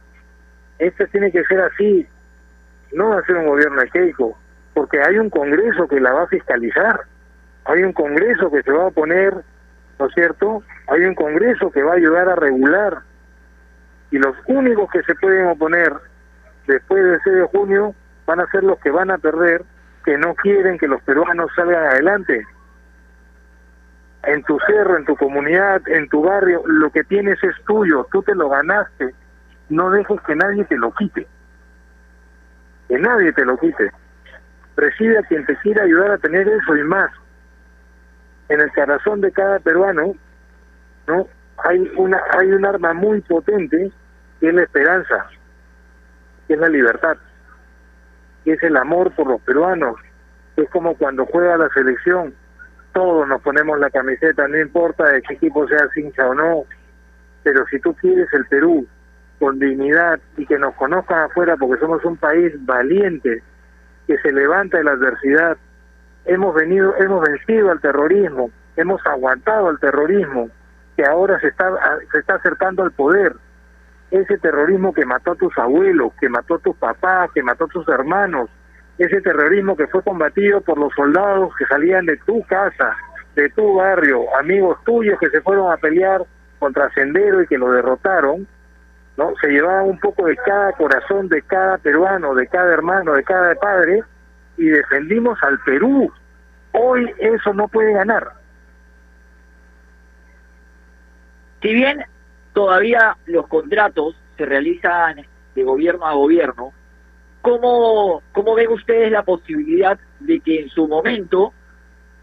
[0.78, 2.06] Este tiene que ser así.
[2.92, 4.38] No va a ser un gobierno Keiko,
[4.74, 7.00] porque hay un Congreso que la va a fiscalizar.
[7.64, 9.34] Hay un Congreso que se va a poner,
[9.98, 10.62] ¿no es cierto?
[10.86, 12.98] Hay un Congreso que va a ayudar a regular.
[14.12, 15.92] Y los únicos que se pueden oponer
[16.66, 17.94] después del 6 de junio
[18.26, 19.64] van a ser los que van a perder,
[20.04, 22.46] que no quieren que los peruanos salgan adelante.
[24.24, 28.22] En tu cerro, en tu comunidad, en tu barrio, lo que tienes es tuyo, tú
[28.22, 29.14] te lo ganaste.
[29.68, 31.26] No dejes que nadie te lo quite.
[32.88, 33.92] Que nadie te lo quite.
[34.76, 37.10] Recibe a quien te quiera ayudar a tener eso y más.
[38.48, 40.14] En el corazón de cada peruano,
[41.06, 41.26] ¿no?
[41.58, 43.90] Hay una hay un arma muy potente
[44.40, 45.28] que es la esperanza,
[46.46, 47.16] que es la libertad,
[48.44, 49.96] que es el amor por los peruanos.
[50.56, 52.34] Es como cuando juega la selección,
[52.92, 56.64] todos nos ponemos la camiseta, no importa de qué equipo sea hincha o no,
[57.42, 58.86] pero si tú quieres el Perú
[59.38, 63.42] con dignidad y que nos conozcan afuera porque somos un país valiente,
[64.06, 65.56] que se levanta de la adversidad,
[66.24, 70.48] hemos venido, hemos vencido al terrorismo, hemos aguantado al terrorismo,
[70.96, 71.70] que ahora se está,
[72.12, 73.34] se está acercando al poder.
[74.14, 77.68] Ese terrorismo que mató a tus abuelos, que mató a tus papás, que mató a
[77.68, 78.48] tus hermanos,
[78.96, 82.96] ese terrorismo que fue combatido por los soldados que salían de tu casa,
[83.34, 86.22] de tu barrio, amigos tuyos que se fueron a pelear
[86.60, 88.46] contra Sendero y que lo derrotaron,
[89.16, 89.34] ¿no?
[89.40, 93.52] Se llevaban un poco de cada corazón, de cada peruano, de cada hermano, de cada
[93.56, 94.04] padre,
[94.56, 96.12] y defendimos al Perú.
[96.70, 98.28] Hoy eso no puede ganar.
[101.62, 102.04] Si bien
[102.54, 106.72] todavía los contratos se realizan de gobierno a gobierno,
[107.42, 111.52] ¿cómo, cómo ven ustedes la posibilidad de que en su momento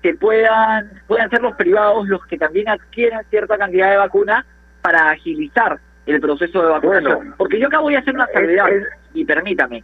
[0.01, 4.45] se puedan, puedan ser los privados los que también adquieran cierta cantidad de vacunas
[4.81, 7.15] para agilizar el proceso de vacunación?
[7.15, 8.67] Bueno, Porque yo acá voy a hacer una salvedad,
[9.13, 9.83] y permítame.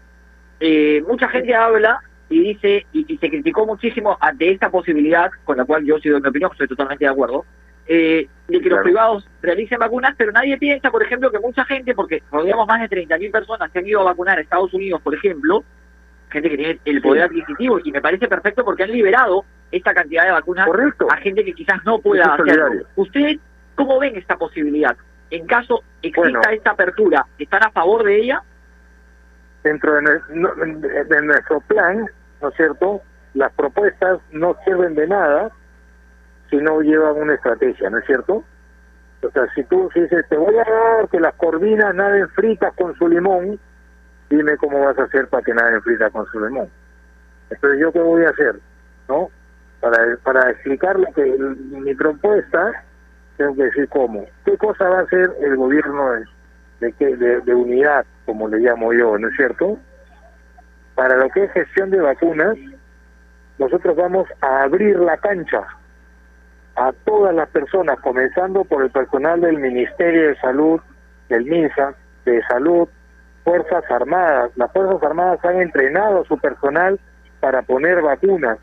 [0.59, 5.57] Eh, mucha gente habla y dice, y, y se criticó muchísimo ante esta posibilidad, con
[5.57, 7.45] la cual yo sí doy mi opinión, estoy totalmente de acuerdo,
[7.87, 11.93] eh, de que los privados realicen vacunas, pero nadie piensa, por ejemplo, que mucha gente,
[11.93, 15.13] porque rodeamos más de 30.000 personas que han ido a vacunar a Estados Unidos, por
[15.15, 15.63] ejemplo,
[16.29, 20.25] gente que tiene el poder adquisitivo, y me parece perfecto porque han liberado esta cantidad
[20.25, 20.67] de vacunas
[21.09, 22.45] a gente que quizás no pueda es hacerlo.
[22.53, 22.87] solidario.
[22.95, 23.37] ¿Usted
[23.75, 24.95] cómo ven esta posibilidad?
[25.29, 26.41] En caso exista Bueno.
[26.51, 28.41] esta apertura, ¿están a favor de ella?
[29.63, 32.05] dentro de, nue- no- de- de nuestro plan,
[32.41, 33.01] ¿no es cierto?
[33.33, 35.51] Las propuestas no sirven de nada
[36.49, 38.43] si no llevan una estrategia, ¿no es cierto?
[39.23, 42.73] O sea, si tú si dices, te voy a dar que las corvinas naden fritas
[42.75, 43.59] con su limón,
[44.29, 46.69] dime cómo vas a hacer para que naden fritas con su limón.
[47.49, 48.59] Entonces, ¿yo qué voy a hacer?
[49.09, 49.29] ¿No?
[49.79, 52.83] Para, para explicar lo que mi propuesta,
[53.37, 54.25] tengo que decir cómo.
[54.45, 56.11] ¿Qué cosa va a hacer el gobierno
[56.79, 59.77] de, de, de unidad, como le llamo yo, ¿no es cierto?
[60.95, 62.57] Para lo que es gestión de vacunas,
[63.57, 65.65] nosotros vamos a abrir la cancha
[66.77, 70.79] a todas las personas, comenzando por el personal del Ministerio de Salud,
[71.27, 72.87] del MINSA, de Salud,
[73.43, 74.51] Fuerzas Armadas.
[74.55, 76.99] Las Fuerzas Armadas han entrenado a su personal
[77.39, 78.59] para poner vacunas,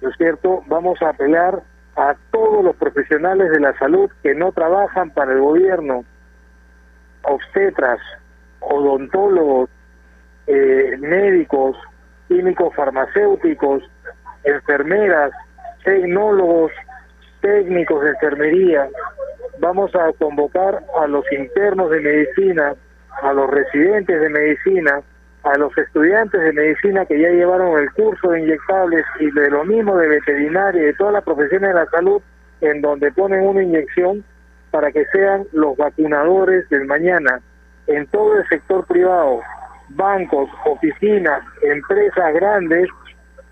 [0.00, 0.64] ¿no es cierto?
[0.66, 1.62] Vamos a apelar
[1.96, 6.04] a todos los profesionales de la salud que no trabajan para el gobierno,
[7.22, 8.00] obstetras,
[8.58, 9.70] odontólogos,
[10.48, 11.76] eh, médicos,
[12.26, 13.88] químicos farmacéuticos,
[14.42, 15.30] enfermeras,
[15.84, 16.72] tecnólogos,
[17.44, 18.88] técnicos de enfermería.
[19.58, 22.74] Vamos a convocar a los internos de medicina,
[23.22, 25.02] a los residentes de medicina,
[25.42, 29.62] a los estudiantes de medicina que ya llevaron el curso de inyectables y de lo
[29.64, 32.22] mismo de veterinaria y de todas las profesiones de la salud,
[32.62, 34.24] en donde ponen una inyección
[34.70, 37.40] para que sean los vacunadores del mañana
[37.88, 39.42] en todo el sector privado,
[39.90, 42.88] bancos, oficinas, empresas grandes,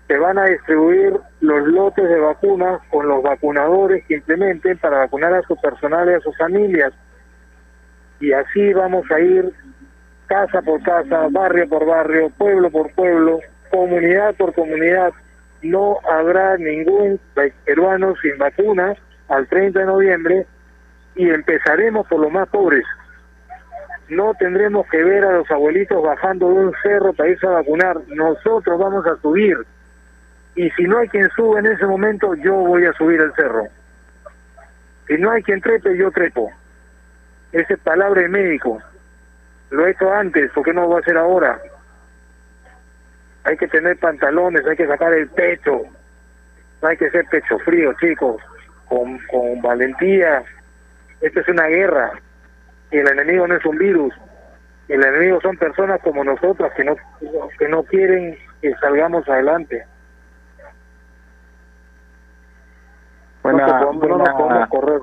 [0.07, 5.33] se van a distribuir los lotes de vacunas con los vacunadores que implementen para vacunar
[5.33, 6.93] a su personal y a sus familias.
[8.19, 9.51] Y así vamos a ir
[10.27, 13.39] casa por casa, barrio por barrio, pueblo por pueblo,
[13.71, 15.13] comunidad por comunidad.
[15.61, 17.19] No habrá ningún
[17.65, 18.97] peruano sin vacunas
[19.29, 20.47] al 30 de noviembre
[21.15, 22.83] y empezaremos por los más pobres.
[24.09, 27.97] No tendremos que ver a los abuelitos bajando de un cerro para irse a vacunar.
[28.07, 29.57] Nosotros vamos a subir.
[30.55, 33.67] Y si no hay quien suba en ese momento, yo voy a subir el cerro.
[35.07, 36.51] Si no hay quien trepe, yo trepo.
[37.51, 38.81] Esa es palabra de médico.
[39.71, 41.59] Lo he hecho antes, ¿por qué no lo voy a hacer ahora?
[43.45, 45.81] Hay que tener pantalones, hay que sacar el pecho.
[46.81, 48.41] No hay que ser pecho frío, chicos.
[48.87, 50.43] Con, con valentía.
[51.21, 52.11] Esto es una guerra.
[52.91, 54.13] Y el enemigo no es un virus.
[54.87, 56.95] El enemigo son personas como nosotras que no,
[57.57, 59.85] que no quieren que salgamos adelante.
[63.43, 65.01] Buena, no, podemos, no nos buena- podemos correr.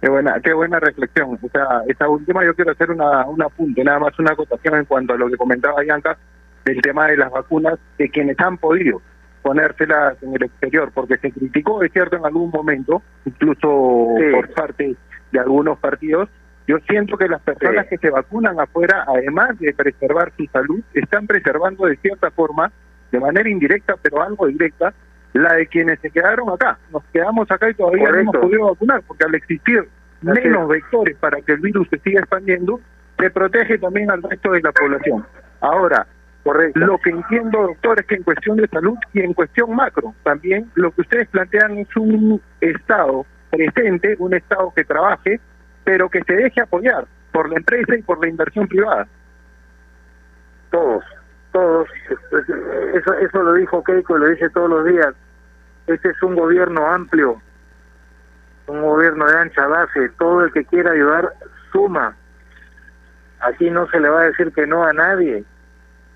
[0.00, 1.38] Qué buena, qué buena reflexión.
[1.42, 4.84] O sea, esta última yo quiero hacer una, un apunte, nada más una acotación en
[4.86, 6.16] cuanto a lo que comentaba Bianca
[6.64, 9.02] del tema de las vacunas, de quienes han podido
[9.42, 14.24] ponérselas en el exterior, porque se criticó, es cierto, en algún momento, incluso Sí.
[14.32, 14.96] por parte
[15.32, 16.28] de algunos partidos.
[16.66, 21.26] Yo siento que las personas que se vacunan afuera, además de preservar su salud, están
[21.26, 22.70] preservando de cierta forma,
[23.10, 24.92] de manera indirecta, pero algo directa,
[25.32, 26.78] la de quienes se quedaron acá.
[26.92, 28.30] Nos quedamos acá y todavía no Correcto.
[28.30, 29.88] hemos podido vacunar, porque al existir
[30.22, 30.68] menos es.
[30.68, 32.80] vectores para que el virus se siga expandiendo,
[33.18, 35.24] se protege también al resto de la población.
[35.60, 36.06] Ahora,
[36.74, 40.70] lo que entiendo, doctor, es que en cuestión de salud y en cuestión macro, también
[40.74, 45.38] lo que ustedes plantean es un Estado presente, un Estado que trabaje,
[45.84, 49.06] pero que se deje apoyar por la empresa y por la inversión privada.
[50.70, 51.04] todos,
[51.52, 51.88] todos,
[52.94, 55.14] eso, eso lo dijo Keiko, lo dice todos los días,
[55.86, 57.40] este es un gobierno amplio,
[58.66, 61.32] un gobierno de ancha base, todo el que quiera ayudar
[61.72, 62.16] suma,
[63.40, 65.44] aquí no se le va a decir que no a nadie,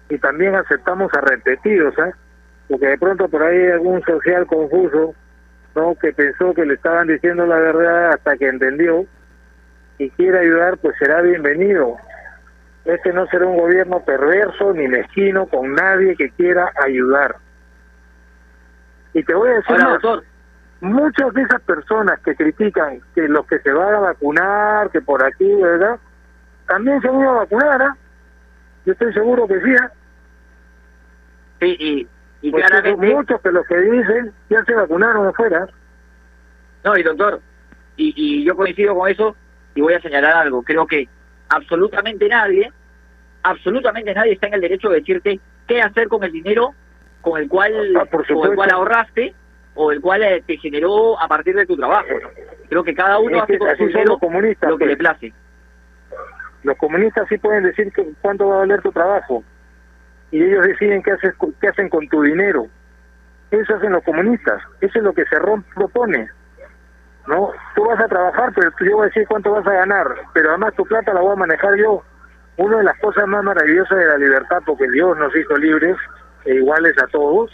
[0.09, 2.13] y también aceptamos arrepentidos, ¿eh?
[2.69, 5.15] porque de pronto por ahí hay algún social confuso,
[5.75, 5.95] ¿no?
[5.97, 9.07] que pensó que le estaban diciendo la verdad hasta que entendió,
[9.99, 11.97] y quiere ayudar, pues será bienvenido.
[12.85, 17.37] Este no será un gobierno perverso ni mezquino con nadie que quiera ayudar.
[19.15, 20.25] Y te voy a decir más, doctor.
[20.81, 25.25] muchas de esas personas que critican que los que se van a vacunar, que por
[25.25, 25.99] aquí, ¿verdad?
[26.67, 27.97] También se ido a vacunar, ¿ah?
[28.85, 29.91] Yo estoy seguro que sí, ¿ah?
[31.61, 32.09] Sí, y,
[32.43, 33.15] y Porque claramente...
[33.15, 35.67] muchos que los que dicen ya se vacunaron afuera.
[36.85, 37.41] No, y doctor,
[37.97, 39.35] y, y yo coincido con eso
[39.75, 40.63] y voy a señalar algo.
[40.63, 41.09] Creo que
[41.55, 42.71] absolutamente nadie,
[43.43, 46.75] absolutamente nadie está en el derecho de decirte qué hacer con el dinero
[47.21, 49.35] con el cual, Ah, por con el cual ahorraste
[49.75, 52.07] o el cual eh, te generó a partir de tu trabajo.
[52.23, 52.29] ¿no?
[52.69, 54.91] Creo que cada uno hace con su dinero comunistas, lo que pues.
[54.91, 55.33] le place.
[56.63, 59.43] Los comunistas sí pueden decir que cuánto va a valer tu trabajo.
[60.31, 62.67] Y ellos deciden qué, haces, qué hacen con tu dinero.
[63.51, 64.63] Eso hacen los comunistas.
[64.81, 66.29] Eso es lo que Cerrón propone.
[67.27, 67.51] ¿No?
[67.75, 70.07] Tú vas a trabajar, pero tú- yo voy a decir cuánto vas a ganar.
[70.35, 72.03] Pero además tu plata la voy a manejar yo.
[72.59, 75.97] Una de las cosas más maravillosas de la libertad, porque Dios nos hizo libres
[76.45, 77.51] e iguales a todos,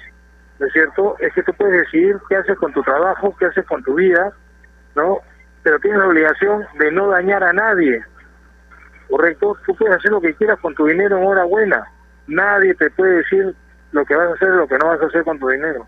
[0.58, 1.16] ¿no es cierto?
[1.20, 4.32] Es que tú puedes decidir qué haces con tu trabajo, qué haces con tu vida,
[4.96, 5.18] ¿no?
[5.62, 8.04] Pero tienes la obligación de no dañar a nadie.
[9.08, 9.56] ¿correcto?
[9.66, 11.84] Tú puedes hacer lo que quieras con tu dinero en hora buena.
[12.28, 13.54] Nadie te puede decir
[13.90, 15.84] lo que vas a hacer o lo que no vas a hacer con tu dinero.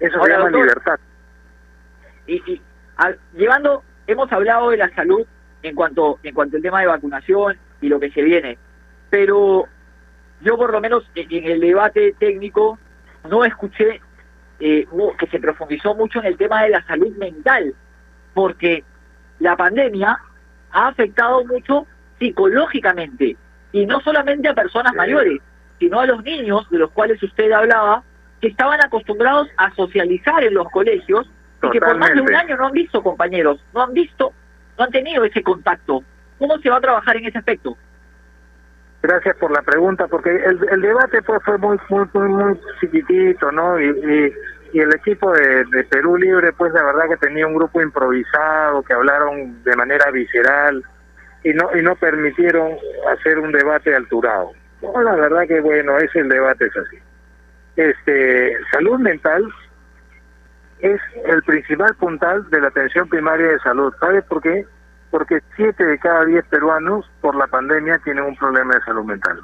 [0.00, 0.98] Eso se llama doctor, libertad.
[2.26, 2.62] y, y
[3.02, 5.24] a- llevando hemos hablado de la salud
[5.62, 8.58] en cuanto en cuanto al tema de vacunación y lo que se viene
[9.10, 9.66] pero
[10.40, 12.78] yo por lo menos en, en el debate técnico
[13.30, 14.00] no escuché
[14.60, 14.86] eh,
[15.18, 17.74] que se profundizó mucho en el tema de la salud mental
[18.34, 18.84] porque
[19.38, 20.18] la pandemia
[20.72, 21.86] ha afectado mucho
[22.18, 23.36] psicológicamente
[23.72, 25.40] y no solamente a personas mayores
[25.78, 28.02] sino a los niños de los cuales usted hablaba
[28.40, 31.28] que estaban acostumbrados a socializar en los colegios
[31.62, 32.52] y que por más de un Totalmente.
[32.52, 34.32] año no han visto compañeros, no han visto,
[34.78, 36.02] no han tenido ese contacto.
[36.38, 37.76] ¿Cómo se va a trabajar en ese aspecto?
[39.02, 43.50] Gracias por la pregunta, porque el, el debate pues fue muy muy muy, muy chiquitito,
[43.52, 43.80] ¿no?
[43.80, 44.32] Y, y,
[44.72, 48.82] y el equipo de, de Perú Libre, pues la verdad que tenía un grupo improvisado,
[48.82, 50.82] que hablaron de manera visceral,
[51.44, 52.76] y no y no permitieron
[53.12, 54.52] hacer un debate alturado.
[54.80, 56.98] No, la verdad que bueno, es el debate es así.
[57.76, 59.44] Este, salud mental
[60.82, 63.94] es el principal puntal de la atención primaria de salud.
[64.00, 64.66] ¿Sabe por qué?
[65.10, 69.40] Porque siete de cada diez peruanos por la pandemia tienen un problema de salud mental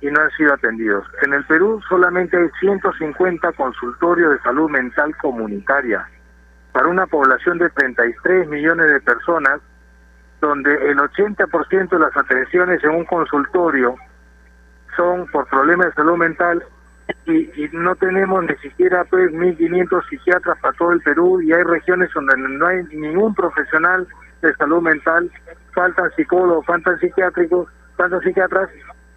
[0.00, 1.06] y no han sido atendidos.
[1.22, 6.08] En el Perú solamente hay 150 consultorios de salud mental comunitaria
[6.72, 9.60] para una población de 33 millones de personas,
[10.40, 13.96] donde el 80% de las atenciones en un consultorio
[14.96, 16.64] son por problemas de salud mental
[17.26, 21.62] y, y no tenemos ni siquiera pues 1.500 psiquiatras para todo el Perú y hay
[21.62, 24.06] regiones donde no hay ningún profesional
[24.42, 25.30] de salud mental,
[25.72, 28.68] faltan psicólogos, faltan psiquiátricos, faltan psiquiatras.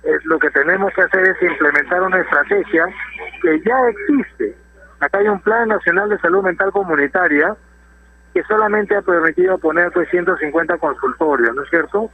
[0.04, 2.86] Eh, lo que tenemos que hacer es implementar una estrategia
[3.42, 4.56] que ya existe.
[5.00, 7.56] Acá hay un Plan Nacional de Salud Mental Comunitaria
[8.34, 12.12] que solamente ha permitido poner pues 150 consultorios, ¿no es cierto?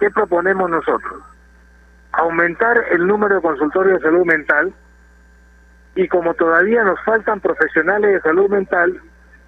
[0.00, 1.22] ¿Qué proponemos nosotros?
[2.12, 4.72] Aumentar el número de consultorios de salud mental
[5.98, 9.00] y como todavía nos faltan profesionales de salud mental,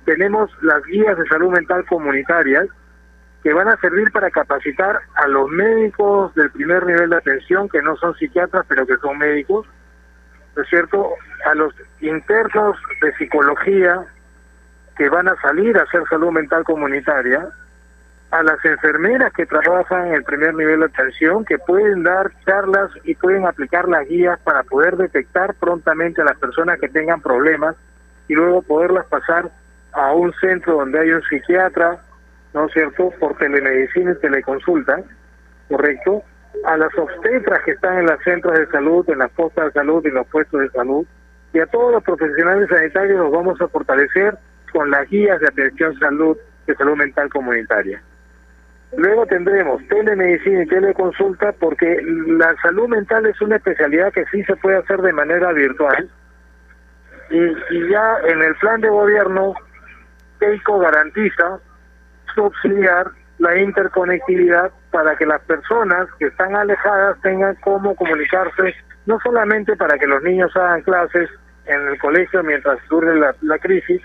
[0.05, 2.66] tenemos las guías de salud mental comunitarias
[3.44, 7.80] que van a servir para capacitar a los médicos del primer nivel de atención, que
[7.82, 9.64] no son psiquiatras, pero que son médicos,
[10.57, 11.11] ¿no es cierto?
[11.46, 14.05] A los internos de psicología
[14.96, 17.48] que van a salir a hacer salud mental comunitaria,
[18.30, 22.90] a las enfermeras que trabajan en el primer nivel de atención, que pueden dar charlas
[23.02, 27.74] y pueden aplicar las guías para poder detectar prontamente a las personas que tengan problemas
[28.28, 29.50] y luego poderlas pasar
[29.92, 31.98] a un centro donde hay un psiquiatra,
[32.54, 35.00] ¿no es cierto?, por telemedicina y teleconsulta,
[35.68, 36.22] ¿correcto?
[36.64, 40.02] A las obstetras que están en los centros de salud, en las postas de salud
[40.04, 41.04] y en los puestos de salud,
[41.52, 44.38] y a todos los profesionales sanitarios los vamos a fortalecer
[44.72, 46.36] con las guías de atención salud
[46.68, 48.00] de salud mental comunitaria.
[48.97, 54.57] Luego tendremos telemedicina y teleconsulta porque la salud mental es una especialidad que sí se
[54.57, 56.11] puede hacer de manera virtual.
[57.30, 59.55] Y, ya en el plan de gobierno,
[60.41, 61.61] Keiko garantiza
[62.34, 68.74] subsidiar la interconectividad para que las personas que están alejadas tengan cómo comunicarse,
[69.07, 71.30] no solamente para que los niños hagan clases
[71.66, 74.03] en el colegio mientras dure la, la crisis,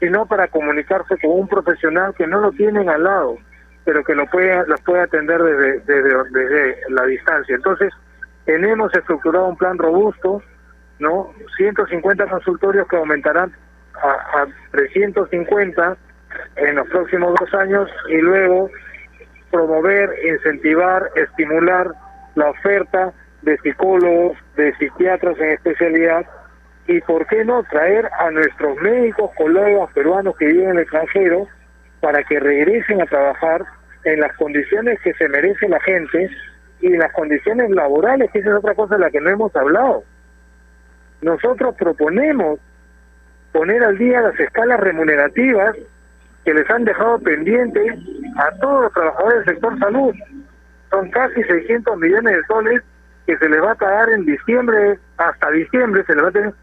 [0.00, 3.38] sino para comunicarse con un profesional que no lo tienen al lado
[3.88, 7.56] pero que lo puede, los puede atender desde, desde, desde la distancia.
[7.56, 7.90] Entonces,
[8.44, 10.42] tenemos estructurado un plan robusto,
[10.98, 11.32] ¿no?
[11.56, 13.50] 150 consultorios que aumentarán
[13.94, 15.96] a, a 350
[16.56, 18.68] en los próximos dos años y luego
[19.50, 21.90] promover, incentivar, estimular
[22.34, 26.26] la oferta de psicólogos, de psiquiatras en especialidad
[26.88, 31.48] y, ¿por qué no?, traer a nuestros médicos, colegas peruanos que viven en el extranjero
[32.00, 36.30] para que regresen a trabajar en las condiciones que se merece la gente
[36.80, 40.04] y las condiciones laborales, que esa es otra cosa de la que no hemos hablado.
[41.20, 42.60] Nosotros proponemos
[43.52, 45.76] poner al día las escalas remunerativas
[46.44, 47.94] que les han dejado pendientes
[48.36, 50.14] a todos los trabajadores del sector salud.
[50.90, 52.82] Son casi 600 millones de soles
[53.26, 56.54] que se les va a pagar en diciembre, hasta diciembre se les va a tener,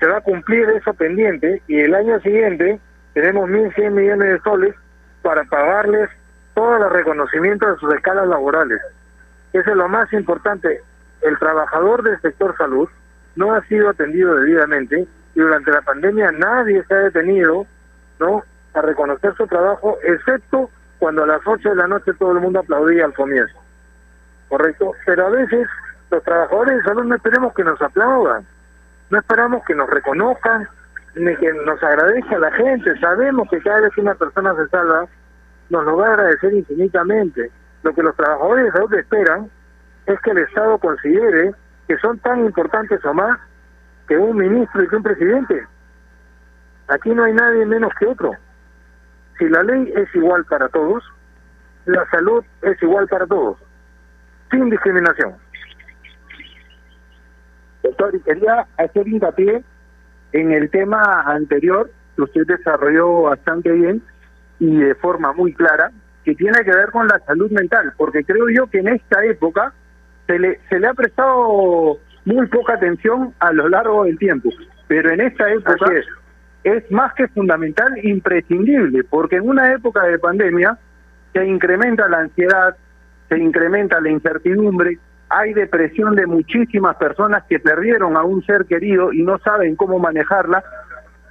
[0.00, 2.80] se va a cumplir eso pendiente y el año siguiente
[3.14, 4.74] tenemos 1.100 millones de soles
[5.22, 6.08] para pagarles
[6.54, 8.80] todos los reconocimientos de sus escalas laborales.
[9.52, 10.80] Eso es lo más importante.
[11.22, 12.88] El trabajador del sector salud
[13.36, 17.66] no ha sido atendido debidamente y durante la pandemia nadie se ha detenido
[18.18, 18.44] no
[18.74, 22.60] a reconocer su trabajo, excepto cuando a las 8 de la noche todo el mundo
[22.60, 23.58] aplaudía al comienzo.
[24.48, 24.92] ¿Correcto?
[25.06, 25.66] Pero a veces
[26.10, 28.46] los trabajadores de salud no esperemos que nos aplaudan,
[29.10, 30.68] no esperamos que nos reconozcan,
[31.14, 32.98] ni que nos agradezca la gente.
[33.00, 35.06] Sabemos que cada vez que una persona se salva,
[35.72, 37.50] nos lo va a agradecer infinitamente.
[37.82, 39.50] Lo que los trabajadores de salud esperan
[40.06, 41.54] es que el Estado considere
[41.88, 43.38] que son tan importantes o más
[44.06, 45.66] que un ministro y que un presidente.
[46.88, 48.32] Aquí no hay nadie menos que otro.
[49.38, 51.02] Si la ley es igual para todos,
[51.86, 53.56] la salud es igual para todos,
[54.50, 55.32] sin discriminación.
[57.82, 59.64] Doctor, quería hacer hincapié
[60.32, 64.02] en el tema anterior que usted desarrolló bastante bien
[64.62, 65.90] y de forma muy clara,
[66.24, 69.72] que tiene que ver con la salud mental, porque creo yo que en esta época
[70.28, 74.50] se le, se le ha prestado muy poca atención a lo largo del tiempo,
[74.86, 76.06] pero en esta época es.
[76.62, 80.78] es más que fundamental, imprescindible, porque en una época de pandemia
[81.32, 82.76] se incrementa la ansiedad,
[83.28, 84.96] se incrementa la incertidumbre,
[85.28, 89.98] hay depresión de muchísimas personas que perdieron a un ser querido y no saben cómo
[89.98, 90.62] manejarla,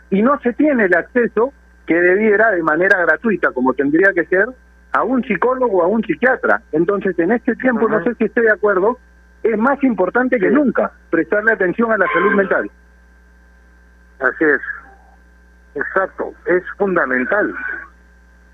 [0.10, 1.54] y no se tiene el acceso
[1.92, 4.46] que debiera de manera gratuita, como tendría que ser,
[4.94, 6.62] a un psicólogo o a un psiquiatra.
[6.72, 8.98] Entonces, en este tiempo, no sé si estoy de acuerdo,
[9.44, 12.72] es más importante que nunca prestarle atención a la salud mental.
[14.22, 14.62] Así es.
[15.76, 17.54] Exacto, es fundamental.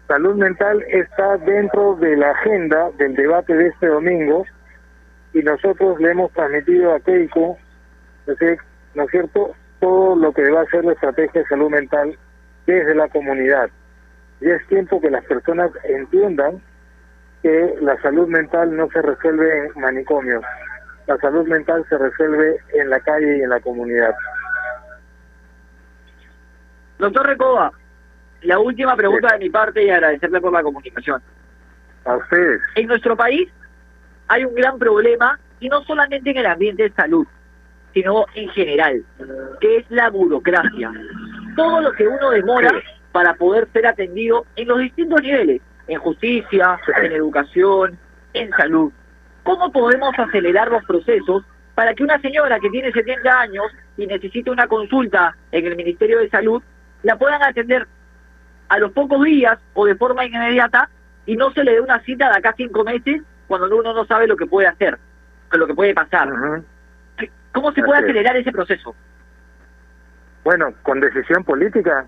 [0.08, 4.46] Salud mental está dentro de la agenda del debate de este domingo
[5.34, 7.56] y nosotros le hemos transmitido a Keiko,
[8.26, 8.60] ¿no es
[8.96, 12.18] ¿no es cierto?, todo lo que va a ser la estrategia de salud mental
[12.68, 13.70] desde la comunidad.
[14.40, 16.62] Y es tiempo que las personas entiendan
[17.42, 20.44] que la salud mental no se resuelve en manicomios,
[21.08, 24.14] la salud mental se resuelve en la calle y en la comunidad.
[27.00, 27.72] Doctor Recoba,
[28.42, 31.22] la última pregunta de mi parte y agradecerle por la comunicación.
[32.06, 32.62] A ustedes.
[32.76, 33.50] En nuestro país
[34.28, 37.26] hay un gran problema, y no solamente en el ambiente de salud,
[37.94, 39.04] sino en general,
[39.60, 40.92] que es la burocracia.
[41.58, 42.72] Todo lo que uno demora
[43.12, 47.98] para poder ser atendido en los distintos niveles, en justicia, en educación,
[48.34, 48.92] en salud.
[49.44, 51.44] ¿Cómo podemos acelerar los procesos
[51.76, 53.66] para que una señora que tiene 70 años
[53.98, 56.62] y necesita una consulta en el Ministerio de Salud
[57.04, 57.88] la puedan atender
[58.70, 60.90] a los pocos días o de forma inmediata
[61.26, 64.28] y no se le dé una cita de acá cinco meses cuando uno no sabe
[64.28, 64.98] lo que puede hacer,
[65.52, 66.30] lo que puede pasar?
[67.52, 68.96] ¿Cómo se puede acelerar ese proceso?
[70.48, 72.06] Bueno, con decisión política,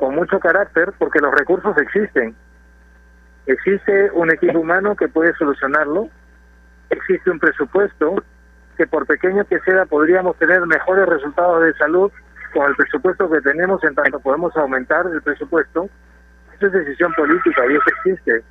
[0.00, 2.34] con mucho carácter, porque los recursos existen.
[3.46, 6.08] Existe un equipo humano que puede solucionarlo,
[6.90, 8.16] existe un presupuesto
[8.76, 12.10] que por pequeño que sea podríamos tener mejores resultados de salud
[12.52, 15.88] con el presupuesto que tenemos, en tanto podemos aumentar el presupuesto.
[16.56, 18.42] Eso es decisión política y eso existe.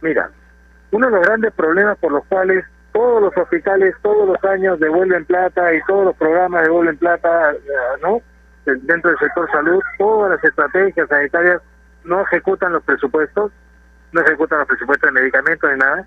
[0.00, 0.30] Mira,
[0.92, 5.26] uno de los grandes problemas por los cuales todos los hospitales todos los años devuelven
[5.26, 7.52] plata y todos los programas devuelven plata,
[8.00, 8.22] ¿no?
[8.64, 11.60] Dentro del sector salud, todas las estrategias sanitarias
[12.04, 13.50] no ejecutan los presupuestos,
[14.12, 16.06] no ejecutan los presupuestos de medicamentos ni nada.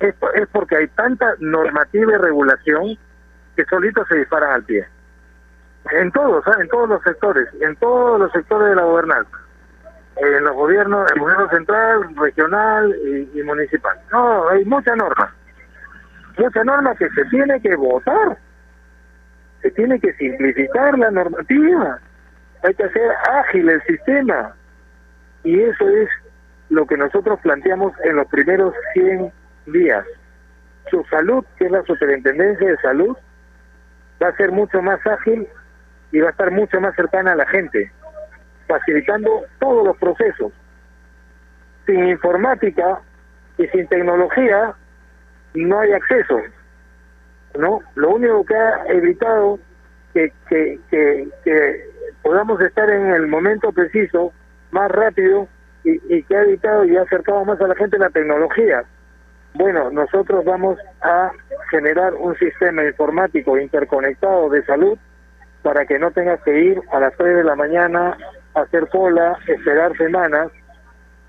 [0.00, 2.98] Es, es porque hay tanta normativa y regulación
[3.56, 4.86] que solitos se disparan al pie.
[5.92, 6.56] En todos, ¿ah?
[6.60, 9.38] en todos los sectores, en todos los sectores de la gobernanza.
[10.16, 13.98] En los gobiernos, el gobierno central, regional y, y municipal.
[14.10, 15.32] No, hay mucha norma
[16.38, 18.36] mucha norma que se tiene que votar,
[19.64, 21.98] se tiene que simplificar la normativa,
[22.62, 24.54] hay que hacer ágil el sistema.
[25.42, 26.08] Y eso es
[26.68, 29.32] lo que nosotros planteamos en los primeros 100
[29.66, 30.04] días.
[30.90, 33.16] Su salud, que es la superintendencia de salud,
[34.22, 35.48] va a ser mucho más ágil
[36.12, 37.90] y va a estar mucho más cercana a la gente,
[38.68, 40.52] facilitando todos los procesos.
[41.86, 43.00] Sin informática
[43.56, 44.74] y sin tecnología,
[45.54, 46.38] no hay acceso,
[47.58, 47.80] ¿no?
[47.94, 49.58] Lo único que ha evitado
[50.12, 51.90] que, que,
[52.22, 54.32] podamos estar en el momento preciso,
[54.70, 55.48] más rápido,
[55.84, 58.84] y, y que ha evitado y ha acercado más a la gente la tecnología.
[59.54, 61.30] Bueno, nosotros vamos a
[61.70, 64.98] generar un sistema informático interconectado de salud
[65.62, 68.16] para que no tengas que ir a las 3 de la mañana
[68.54, 70.50] a hacer cola, esperar semanas,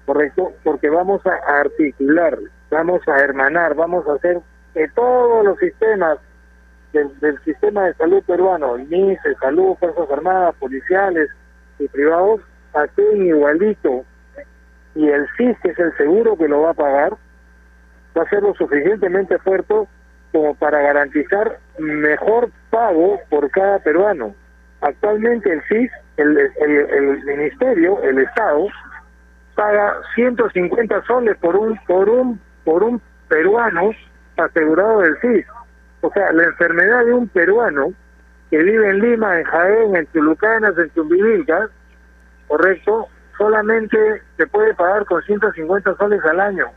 [0.05, 0.53] ¿correcto?
[0.63, 2.37] Porque vamos a articular
[2.69, 4.39] vamos a hermanar, vamos a hacer
[4.75, 6.19] que todos los sistemas
[6.91, 11.29] del, sistema de salud peruano, el MIS, el Salud, Fuerzas Armadas, policiales
[11.79, 12.41] y privados,
[12.73, 14.03] actúen igualito.
[14.93, 17.13] Y el CIS, que es el seguro que lo va a pagar,
[18.17, 19.73] va a ser lo suficientemente fuerte
[20.31, 24.35] como para garantizar mejor pago por cada peruano.
[24.81, 28.67] Actualmente el CIS, el, el, el ministerio, el Estado,
[29.55, 33.91] paga 150 soles por un por un por un peruano
[34.37, 35.45] asegurado del CIS.
[36.01, 37.93] O sea, la enfermedad de un peruano
[38.49, 41.69] que vive en Lima, en Jaén, en Chulucanas, en Chumbivilcas,
[42.47, 43.07] correcto,
[43.37, 46.67] solamente se puede pagar con 150 soles al año.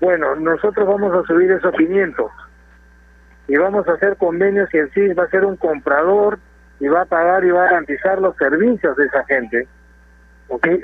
[0.00, 2.30] Bueno, nosotros vamos a subir esos 500
[3.46, 6.38] y vamos a hacer convenios y el CIS va a ser un comprador
[6.80, 9.68] y va a pagar y va a garantizar los servicios de esa gente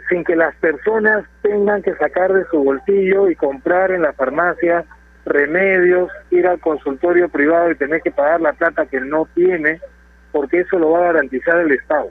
[0.09, 4.85] sin que las personas tengan que sacar de su bolsillo y comprar en la farmacia
[5.31, 9.81] remedios, ir al consultorio privado y tener que pagar la plata que no tiene,
[10.33, 12.11] porque eso lo va a garantizar el Estado.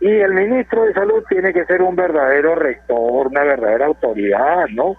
[0.00, 4.96] Y el ministro de Salud tiene que ser un verdadero rector, una verdadera autoridad, ¿no?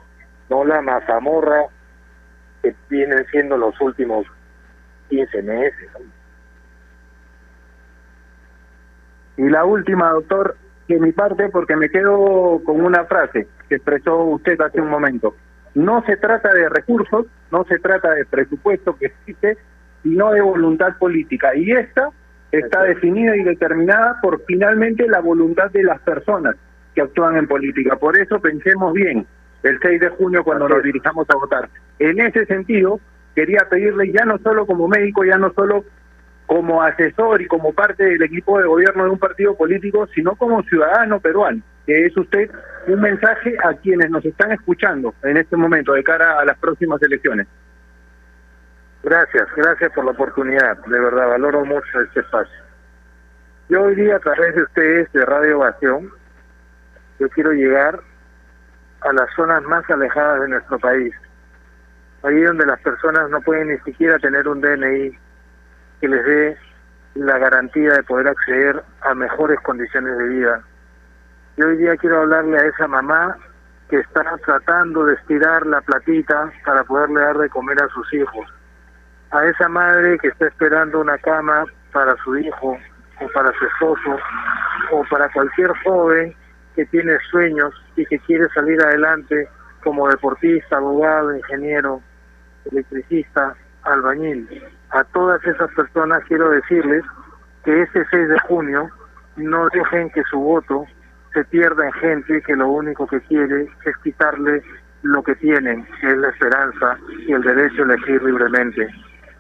[0.50, 1.66] No la mazamorra
[2.62, 4.26] que vienen siendo los últimos
[5.10, 5.90] 15 meses.
[9.38, 10.58] Y la última, doctor,
[10.90, 15.36] de mi parte porque me quedo con una frase que expresó usted hace un momento.
[15.76, 19.58] No se trata de recursos, no se trata de presupuesto que existe,
[20.04, 21.56] sino de voluntad política.
[21.56, 22.10] Y esta
[22.52, 26.56] está definida y determinada por finalmente la voluntad de las personas
[26.96, 27.96] que actúan en política.
[27.98, 29.26] Por eso pensemos bien,
[29.64, 31.70] el 6 de junio cuando nos dirijamos a votar.
[32.00, 33.00] En ese sentido,
[33.36, 35.84] quería pedirle ya no solo como médico, ya no solo
[36.46, 40.64] como asesor y como parte del equipo de gobierno de un partido político, sino como
[40.64, 42.52] ciudadano peruano, que es usted
[42.86, 47.02] un mensaje a quienes nos están escuchando en este momento de cara a las próximas
[47.02, 47.48] elecciones.
[49.02, 52.54] Gracias, gracias por la oportunidad, de verdad, valoro mucho este espacio.
[53.70, 56.12] Yo hoy día a través de ustedes de Radio Ovación,
[57.20, 58.00] yo quiero llegar
[59.02, 61.16] a las zonas más alejadas de nuestro país,
[62.22, 65.18] ahí donde las personas no pueden ni siquiera tener un DNI
[66.02, 66.58] que les dé
[67.16, 70.64] la garantía de poder acceder a mejores condiciones de vida.
[71.60, 73.36] Yo hoy día quiero hablarle a esa mamá
[73.90, 78.48] que está tratando de estirar la platita para poderle dar de comer a sus hijos
[79.32, 82.78] a esa madre que está esperando una cama para su hijo
[83.20, 84.18] o para su esposo
[84.92, 86.34] o para cualquier joven
[86.78, 89.50] que tiene sueños y que quiere salir adelante
[89.84, 92.02] como deportista, abogado, ingeniero,
[92.72, 93.54] electricista,
[93.84, 94.64] albañil.
[94.92, 97.04] A todas esas personas quiero decirles
[97.66, 98.90] que este 6 de junio
[99.36, 100.86] no dejen que su voto
[101.34, 104.64] se pierda en gente que lo único que quiere es quitarle
[105.04, 108.88] lo que tienen, que es la esperanza y el derecho a elegir libremente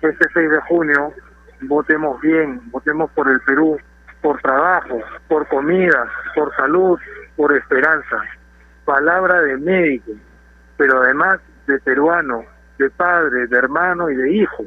[0.01, 1.13] este 6 de junio
[1.61, 3.77] votemos bien, votemos por el Perú,
[4.21, 6.97] por trabajo, por comida, por salud,
[7.35, 8.23] por esperanza.
[8.85, 10.13] Palabra de médico,
[10.77, 12.45] pero además de peruano,
[12.77, 14.63] de padre, de hermano y de hijo,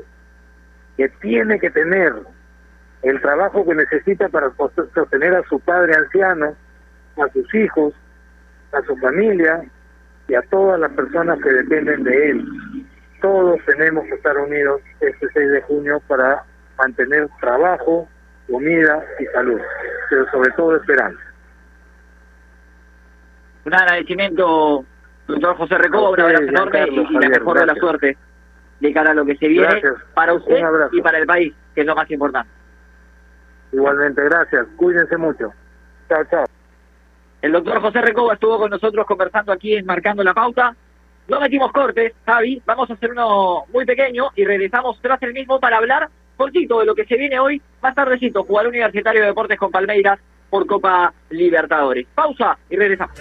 [0.97, 2.15] que tiene que tener
[3.03, 4.53] el trabajo que necesita para
[4.95, 6.55] sostener a su padre anciano,
[7.19, 7.95] a sus hijos,
[8.73, 9.65] a su familia
[10.29, 12.47] y a todas las personas que dependen de él
[13.23, 16.45] todos tenemos que estar unidos este 6 de junio para
[16.77, 18.09] mantener trabajo,
[18.51, 19.61] comida y salud,
[20.11, 21.23] pero sobre todo esperanza.
[23.65, 24.85] Un agradecimiento,
[25.29, 28.19] doctor José Recoba, un abrazo enorme y la mejor de la suerte
[28.81, 29.81] de cara a lo que se viene
[30.15, 30.61] para usted
[30.91, 32.51] y para el país, que es lo más importante.
[33.71, 34.67] Igualmente, gracias.
[34.77, 35.55] Cuídense mucho.
[36.09, 36.45] Chao, chao.
[37.43, 40.77] El doctor José Recoba estuvo con nosotros conversando aquí en Marcando la Pauta.
[41.27, 42.63] No metimos cortes, Javi.
[42.65, 46.87] Vamos a hacer uno muy pequeño y regresamos tras el mismo para hablar cortito de
[46.87, 47.61] lo que se viene hoy.
[47.83, 50.21] Más tardecito, jugar Universitario de Deportes con Palmeiras
[50.51, 52.07] por Copa Libertadores.
[52.15, 53.21] Pausa y regresamos.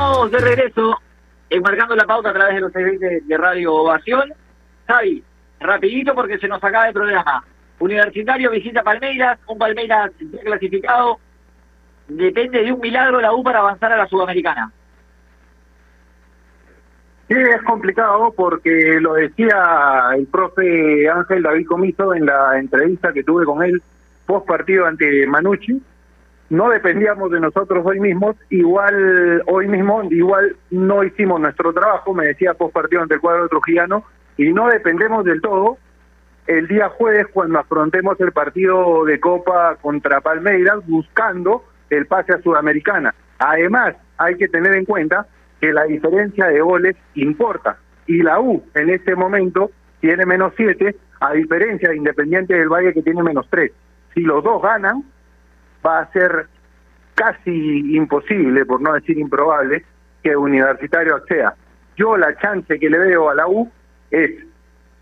[0.00, 0.98] De regreso,
[1.50, 4.32] enmarcando la pauta a través de los servicios de Radio Ovación.
[4.86, 5.22] Javi,
[5.60, 7.44] rapidito porque se nos acaba el programa.
[7.78, 10.10] Universitario visita Palmeiras, un Palmeiras
[10.42, 11.18] clasificado.
[12.08, 14.72] Depende de un milagro la U para avanzar a la Sudamericana.
[17.28, 23.22] Sí, es complicado porque lo decía el profe Ángel David Comiso en la entrevista que
[23.22, 23.82] tuve con él
[24.24, 25.82] post partido ante Manucci
[26.50, 32.26] no dependíamos de nosotros hoy mismos, igual hoy mismo, igual no hicimos nuestro trabajo, me
[32.26, 34.04] decía post partido ante el cuadro trujillano,
[34.36, 35.78] y no dependemos del todo
[36.46, 42.42] el día jueves cuando afrontemos el partido de Copa contra Palmeiras buscando el pase a
[42.42, 43.14] Sudamericana.
[43.38, 45.26] Además, hay que tener en cuenta
[45.60, 49.70] que la diferencia de goles importa, y la U en este momento
[50.00, 53.70] tiene menos siete, a diferencia de Independiente del Valle que tiene menos tres.
[54.14, 55.04] Si los dos ganan,
[55.84, 56.46] va a ser
[57.14, 59.84] casi imposible, por no decir improbable,
[60.22, 61.54] que Universitario acceda.
[61.96, 63.70] Yo la chance que le veo a la U
[64.10, 64.30] es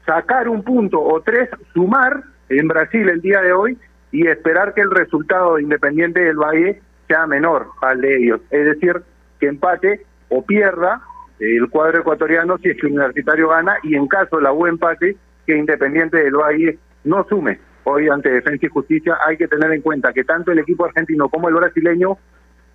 [0.04, 3.78] sacar un punto o tres, sumar en Brasil el día de hoy
[4.10, 8.40] y esperar que el resultado de Independiente del Valle sea menor al de ellos.
[8.50, 9.02] Es decir,
[9.38, 11.00] que empate o pierda
[11.38, 15.16] el cuadro ecuatoriano si es que Universitario gana y en caso la U empate,
[15.46, 17.60] que Independiente del Valle no sume.
[17.90, 21.30] Hoy ante Defensa y Justicia hay que tener en cuenta que tanto el equipo argentino
[21.30, 22.18] como el brasileño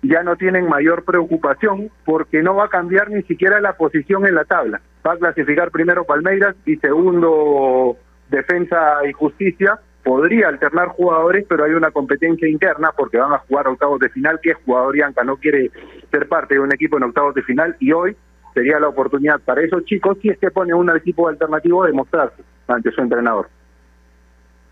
[0.02, 4.34] ya no tienen mayor preocupación porque no va a cambiar ni siquiera la posición en
[4.34, 4.80] la tabla.
[5.06, 7.96] Va a clasificar primero Palmeiras y segundo
[8.28, 9.78] Defensa y Justicia.
[10.02, 14.40] Podría alternar jugadores, pero hay una competencia interna porque van a jugar octavos de final,
[14.42, 15.70] que es jugador Yanca, no quiere
[16.10, 18.16] ser parte de un equipo en octavos de final y hoy
[18.52, 22.42] sería la oportunidad para esos chicos si es que pone un equipo alternativo de mostrarse
[22.66, 23.46] ante su entrenador.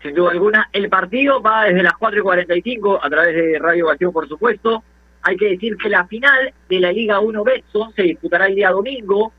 [0.03, 3.87] Sin duda alguna, el partido va desde las 4 y 45 a través de Radio
[3.87, 4.83] Vacío, por supuesto.
[5.21, 8.71] Hay que decir que la final de la Liga 1 Betson se disputará el día
[8.71, 9.31] domingo.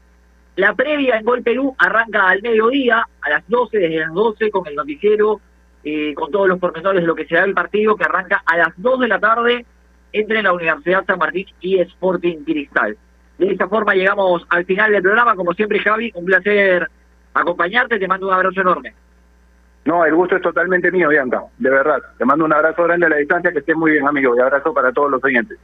[0.57, 4.67] La previa en Gol Perú arranca al mediodía, a las 12, desde las 12, con
[4.67, 5.39] el noticiero,
[5.85, 8.73] eh, con todos los pormenores de lo que será el partido, que arranca a las
[8.79, 9.67] 2 de la tarde
[10.15, 12.97] entre la Universidad San Martín y Sporting Cristal.
[13.37, 15.37] De esta forma llegamos al final del programa.
[15.37, 16.89] Como siempre, Javi, un placer
[17.35, 17.99] acompañarte.
[17.99, 18.95] Te mando un abrazo enorme.
[19.85, 21.99] No, el gusto es totalmente mío, Bianca, de verdad.
[22.17, 24.73] Te mando un abrazo grande a la distancia, que estés muy bien, amigo, y abrazo
[24.73, 25.59] para todos los oyentes.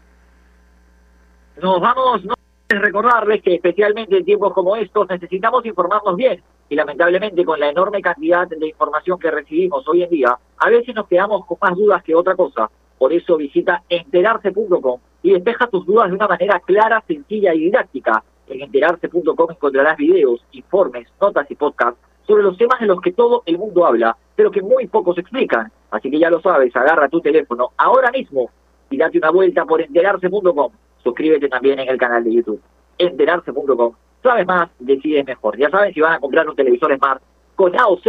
[1.62, 2.34] Nos vamos, no
[2.68, 8.00] recordarles que especialmente en tiempos como estos necesitamos informarnos bien y lamentablemente con la enorme
[8.00, 12.02] cantidad de información que recibimos hoy en día, a veces nos quedamos con más dudas
[12.04, 12.70] que otra cosa.
[12.96, 18.22] Por eso visita enterarse.com y despeja tus dudas de una manera clara, sencilla y didáctica.
[18.46, 23.42] En enterarse.com encontrarás videos, informes, notas y podcasts sobre los temas de los que todo
[23.44, 25.72] el mundo habla, pero que muy pocos explican.
[25.90, 28.50] Así que ya lo sabes, agarra tu teléfono ahora mismo
[28.88, 30.72] y date una vuelta por enterarse.com.
[31.02, 32.60] Suscríbete también en el canal de YouTube.
[32.98, 33.94] Enterarse.com.
[34.22, 35.58] Sabes más, decides mejor.
[35.58, 37.20] Ya saben si van a comprar un televisor Smart
[37.56, 38.06] con AOC.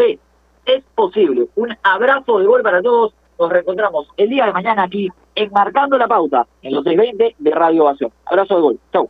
[0.66, 1.48] Es posible.
[1.56, 3.16] Un abrazo de gol para todos.
[3.40, 7.86] Nos reencontramos el día de mañana aquí enmarcando la pauta en los 620 de Radio
[7.86, 8.12] Ovación.
[8.26, 8.80] Abrazo de gol.
[8.94, 9.10] Chau.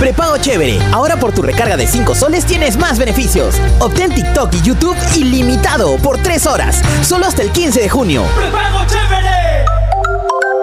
[0.00, 0.78] Prepago chévere.
[0.92, 3.56] Ahora por tu recarga de 5 soles tienes más beneficios.
[3.80, 6.80] Obtén TikTok y YouTube ilimitado por 3 horas.
[7.06, 8.24] Solo hasta el 15 de junio.
[8.34, 9.66] ¡Prepago chévere!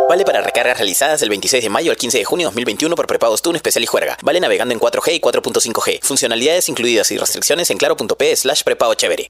[0.09, 3.05] Vale para recargas realizadas del 26 de mayo al 15 de junio de 2021 por
[3.05, 4.17] prepagos TUN especial y juerga.
[4.23, 5.99] Vale navegando en 4G y 4.5G.
[6.01, 9.29] Funcionalidades incluidas y restricciones en claro.p slash prepago chévere.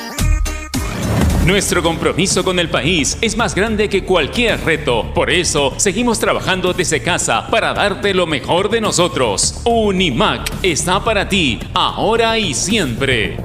[1.45, 5.11] Nuestro compromiso con el país es más grande que cualquier reto.
[5.11, 9.59] Por eso, seguimos trabajando desde casa para darte lo mejor de nosotros.
[9.65, 13.37] Unimac está para ti, ahora y siempre.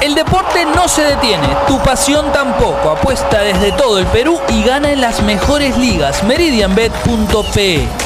[0.00, 2.90] El deporte no se detiene, tu pasión tampoco.
[2.90, 6.24] Apuesta desde todo el Perú y gana en las mejores ligas.
[6.24, 8.05] Meridianbet.pe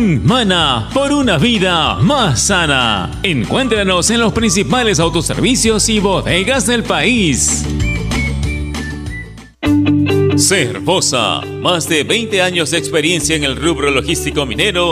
[0.93, 3.11] por una vida más sana.
[3.21, 7.63] Encuéntranos en los principales autoservicios y bodegas del país.
[10.37, 14.89] Cervosa, más de 20 años de experiencia en el rubro logístico minero,